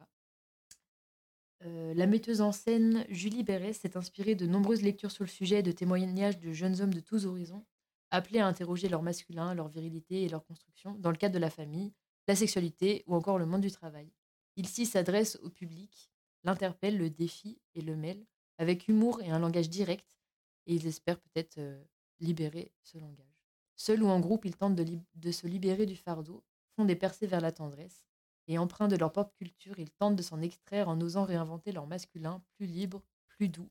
Euh, 1.65 1.93
la 1.93 2.07
metteuse 2.07 2.41
en 2.41 2.51
scène 2.51 3.05
Julie 3.09 3.43
Bérès 3.43 3.77
s'est 3.77 3.95
inspirée 3.95 4.35
de 4.35 4.47
nombreuses 4.47 4.81
lectures 4.81 5.11
sur 5.11 5.23
le 5.23 5.29
sujet 5.29 5.59
et 5.59 5.63
de 5.63 5.71
témoignages 5.71 6.39
de 6.39 6.51
jeunes 6.51 6.81
hommes 6.81 6.93
de 6.93 6.99
tous 6.99 7.25
horizons, 7.25 7.65
appelés 8.09 8.39
à 8.39 8.47
interroger 8.47 8.89
leur 8.89 9.03
masculin, 9.03 9.53
leur 9.53 9.67
virilité 9.67 10.23
et 10.23 10.29
leur 10.29 10.43
construction 10.43 10.95
dans 10.95 11.11
le 11.11 11.17
cadre 11.17 11.35
de 11.35 11.39
la 11.39 11.49
famille, 11.51 11.93
la 12.27 12.35
sexualité 12.35 13.03
ou 13.05 13.15
encore 13.15 13.37
le 13.37 13.45
monde 13.45 13.61
du 13.61 13.71
travail. 13.71 14.11
Il 14.55 14.67
s'y 14.67 14.85
s'adresse 14.85 15.37
au 15.43 15.49
public, 15.49 16.11
l'interpelle, 16.43 16.97
le 16.97 17.09
défie 17.09 17.59
et 17.75 17.81
le 17.81 17.95
mêle, 17.95 18.25
avec 18.57 18.87
humour 18.87 19.21
et 19.21 19.29
un 19.29 19.39
langage 19.39 19.69
direct, 19.69 20.17
et 20.65 20.73
ils 20.73 20.87
espèrent 20.87 21.19
peut-être 21.19 21.59
euh, 21.59 21.83
libérer 22.19 22.71
ce 22.83 22.97
langage. 22.97 23.45
Seuls 23.75 24.03
ou 24.03 24.07
en 24.07 24.19
groupe, 24.19 24.45
ils 24.45 24.55
tentent 24.55 24.75
de, 24.75 24.85
de 25.15 25.31
se 25.31 25.47
libérer 25.47 25.85
du 25.85 25.95
fardeau, 25.95 26.43
font 26.75 26.85
des 26.85 26.95
percées 26.95 27.27
vers 27.27 27.41
la 27.41 27.51
tendresse, 27.51 28.05
et 28.47 28.57
empreints 28.57 28.87
de 28.87 28.95
leur 28.95 29.11
propre 29.11 29.33
culture, 29.35 29.77
ils 29.79 29.91
tentent 29.91 30.15
de 30.15 30.21
s'en 30.21 30.41
extraire 30.41 30.89
en 30.89 30.99
osant 31.01 31.25
réinventer 31.25 31.71
leur 31.71 31.87
masculin 31.87 32.43
plus 32.57 32.65
libre, 32.65 33.01
plus 33.27 33.49
doux, 33.49 33.69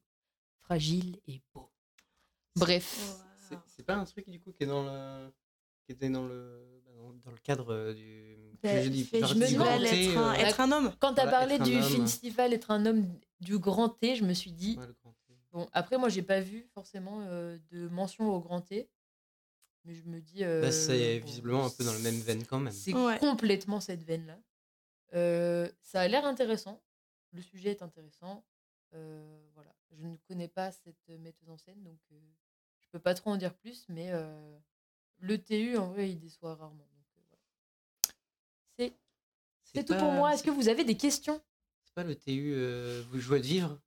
fragile 0.60 1.18
et 1.26 1.40
beau. 1.54 1.70
Bref, 2.56 2.98
C'est 3.66 3.84
pas 3.84 3.96
un 3.96 4.04
truc 4.04 4.28
du 4.28 4.40
coup 4.40 4.52
qui 4.52 4.64
est 4.64 4.66
dans 4.66 4.84
le 4.84 5.32
qui 5.84 5.92
était 5.92 6.10
dans 6.10 6.26
le 6.26 6.82
bah, 6.84 6.92
dans, 7.24 7.30
le 7.32 7.38
cadre 7.38 7.72
euh, 7.74 7.94
du 7.94 8.36
Bah, 8.62 8.70
que 8.74 8.82
je 8.82 8.88
dis, 8.90 9.04
Fait, 9.04 9.18
je 9.18 9.22
partie 9.22 9.38
me 9.38 9.46
du 9.48 9.54
demande 9.54 9.68
grand 9.68 9.90
T, 9.90 10.04
être 10.04 10.18
un, 10.18 10.30
euh, 10.30 10.34
être 10.34 10.60
un 10.60 10.72
homme. 10.72 10.92
quand 11.00 11.14
tu 11.14 11.20
as 11.20 11.24
Voilà, 11.26 11.38
parlé 11.48 11.58
du 11.58 11.82
festival 11.82 12.52
être 12.52 12.70
un 12.70 12.86
homme 12.86 13.08
du 13.40 13.58
grand 13.58 13.88
T, 13.88 14.14
je 14.14 14.24
me 14.24 14.34
suis 14.34 14.52
dit, 14.52 14.76
ouais, 14.78 14.86
le 14.86 14.92
grand 14.92 15.14
T. 15.26 15.34
bon, 15.52 15.68
après 15.72 15.98
moi 15.98 16.08
j'ai 16.08 16.22
pas 16.22 16.40
vu 16.40 16.68
forcément 16.74 17.22
euh, 17.22 17.58
de 17.72 17.88
mention 17.88 18.32
au 18.32 18.40
grand 18.40 18.60
T, 18.60 18.88
mais 19.84 19.94
je 19.94 20.04
me 20.04 20.20
dis... 20.20 20.44
euh, 20.44 20.60
Bah, 20.60 20.70
c'est 20.72 21.18
bon, 21.20 21.26
visiblement 21.26 21.64
un 21.66 21.70
peu 21.70 21.84
dans 21.84 21.92
la 21.92 21.98
même 21.98 22.20
veine 22.20 22.44
quand 22.46 22.60
même. 22.60 22.72
C'est 22.72 22.94
Ouais. 22.94 23.18
complètement 23.18 23.80
cette 23.80 24.02
veine-là. 24.02 24.38
Euh, 25.14 25.70
ça 25.82 26.00
a 26.00 26.08
l'air 26.08 26.24
intéressant. 26.24 26.82
Le 27.32 27.42
sujet 27.42 27.70
est 27.70 27.82
intéressant. 27.82 28.44
Euh, 28.94 29.40
voilà. 29.54 29.74
Je 29.92 30.06
ne 30.06 30.16
connais 30.28 30.48
pas 30.48 30.72
cette 30.72 31.08
metteuse 31.08 31.48
en 31.48 31.56
scène, 31.56 31.82
donc 31.82 31.98
euh, 32.12 32.20
je 32.80 32.88
peux 32.90 32.98
pas 32.98 33.14
trop 33.14 33.30
en 33.30 33.36
dire 33.36 33.54
plus, 33.54 33.86
mais 33.88 34.12
le 35.18 35.38
TU, 35.42 35.76
en 35.76 35.88
vrai, 35.88 36.10
il 36.10 36.18
déçoit 36.18 36.54
rarement. 36.54 36.88
voilà. 38.78 38.92
C'est 39.62 39.84
tout 39.84 39.96
pour 39.96 40.12
moi. 40.12 40.34
Est-ce 40.34 40.42
que 40.42 40.50
vous 40.50 40.68
avez 40.68 40.84
des 40.84 40.96
questions? 40.96 41.40
C'est 41.84 41.94
pas 41.94 42.04
le 42.04 42.16
TU 42.16 42.54
vous 43.10 43.20
joie 43.20 43.38
de 43.38 43.44
vivre? 43.44 43.80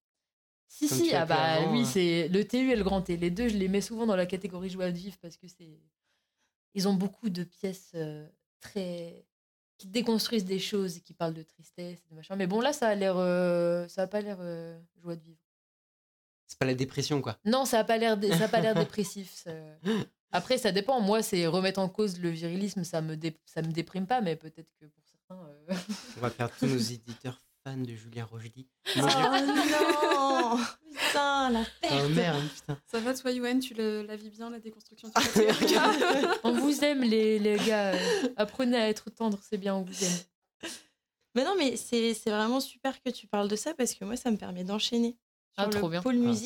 Si, 0.68 0.88
Comme 0.88 0.98
si, 0.98 1.14
ah 1.14 1.26
bah 1.26 1.36
avant, 1.36 1.72
oui, 1.72 1.82
hein. 1.82 1.86
c'est 1.86 2.28
le 2.30 2.48
TU 2.48 2.72
et 2.72 2.76
le 2.76 2.84
grand 2.84 3.04
T. 3.04 3.16
Les 3.16 3.30
deux, 3.30 3.48
je 3.48 3.58
les 3.58 3.68
mets 3.68 3.82
souvent 3.82 4.08
dans 4.08 4.16
la 4.16 4.26
catégorie 4.26 4.72
joie 4.72 4.92
de 4.92 4.98
vivre 4.98 5.16
parce 5.22 5.38
que 5.38 5.48
c'est 5.48 5.80
ils 6.74 6.88
ont 6.88 6.94
beaucoup 6.94 7.30
de 7.30 7.44
pièces 7.44 7.92
euh, 7.96 8.28
très 8.60 9.26
qui 9.84 9.90
déconstruisent 9.90 10.46
des 10.46 10.60
choses 10.60 10.96
et 10.98 11.02
qui 11.02 11.14
parlent 11.14 11.34
de 11.34 11.44
tristesse 11.44 12.00
de 12.10 12.16
machin. 12.16 12.38
Mais 12.38 12.48
bon, 12.48 12.62
là, 12.62 12.72
ça 12.72 12.88
a 12.88 12.96
l'air, 12.96 13.16
euh, 13.18 13.86
ça 13.90 14.04
a 14.04 14.08
pas 14.08 14.22
l'air 14.22 14.38
euh, 14.40 14.80
joie 15.02 15.18
de 15.18 15.22
vivre. 15.24 15.40
C'est 16.48 16.58
pas 16.58 16.66
la 16.66 16.74
dépression, 16.74 17.22
quoi. 17.22 17.38
Non, 17.44 17.66
ça 17.66 17.80
a 17.80 17.84
pas 17.84 17.98
l'air, 17.98 18.18
ça 18.38 18.46
a 18.46 18.48
pas 18.48 18.62
l'air 18.62 18.76
dépressif. 18.88 19.34
ça. 19.34 19.52
Après, 20.32 20.58
ça 20.58 20.72
dépend. 20.72 21.02
Moi, 21.02 21.22
c'est 21.22 21.46
remettre 21.48 21.80
en 21.82 21.90
cause 21.90 22.18
le 22.20 22.30
virilisme, 22.30 22.86
ça 22.86 23.02
me 23.02 23.18
dé- 23.18 23.38
ça 23.46 23.62
me 23.62 23.72
déprime 23.74 24.08
pas, 24.08 24.22
mais 24.22 24.38
peut-être 24.38 24.72
que 24.80 24.86
pour 24.86 25.04
certains. 25.04 25.44
euh, 25.70 25.76
On 26.18 26.22
va 26.22 26.30
perdre 26.30 26.54
tous 26.58 26.68
nos 26.68 26.78
éditeurs 26.78 27.42
fans 27.64 27.78
de 27.78 27.96
Julien 27.96 28.26
Rochdy. 28.26 28.68
Oh 28.98 29.00
non 29.02 30.60
Putain, 30.94 31.50
la 31.50 31.64
Oh 31.92 32.10
merde, 32.10 32.44
putain. 32.56 32.78
Ça 32.86 33.00
va, 33.00 33.14
toi, 33.14 33.32
Yoann, 33.32 33.60
tu 33.60 33.74
le- 33.74 34.04
la 34.04 34.16
vis 34.16 34.30
bien, 34.30 34.50
la 34.50 34.60
déconstruction 34.60 35.08
du 35.08 35.14
patriarcat 35.14 35.92
on 36.44 36.52
vous 36.54 36.84
aime, 36.84 37.02
les, 37.04 37.40
les 37.40 37.58
gars. 37.58 37.94
Apprenez 38.38 38.78
à 38.78 38.90
être 38.90 39.10
tendre, 39.10 39.40
c'est 39.50 39.58
bien, 39.58 39.76
on 39.76 39.82
vous 39.84 40.04
aime. 40.04 40.70
Mais 41.36 41.44
non, 41.44 41.56
mais 41.58 41.76
c'est 41.78 42.14
c'est 42.14 42.30
vraiment 42.30 42.60
super 42.60 43.02
que 43.02 43.10
tu 43.10 43.26
parles 43.28 43.48
de 43.48 43.56
ça 43.56 43.74
parce 43.74 43.96
que 43.96 44.06
moi, 44.06 44.16
ça 44.16 44.30
me 44.30 44.38
permet 44.38 44.64
d'enchaîner 44.64 45.18
sur 45.56 45.64
Ah, 45.64 45.68
trop 45.68 45.88
le 45.88 45.92
bien. 45.92 46.02
pôle 46.04 46.16
Ah. 46.16 46.28
musique 46.28 46.42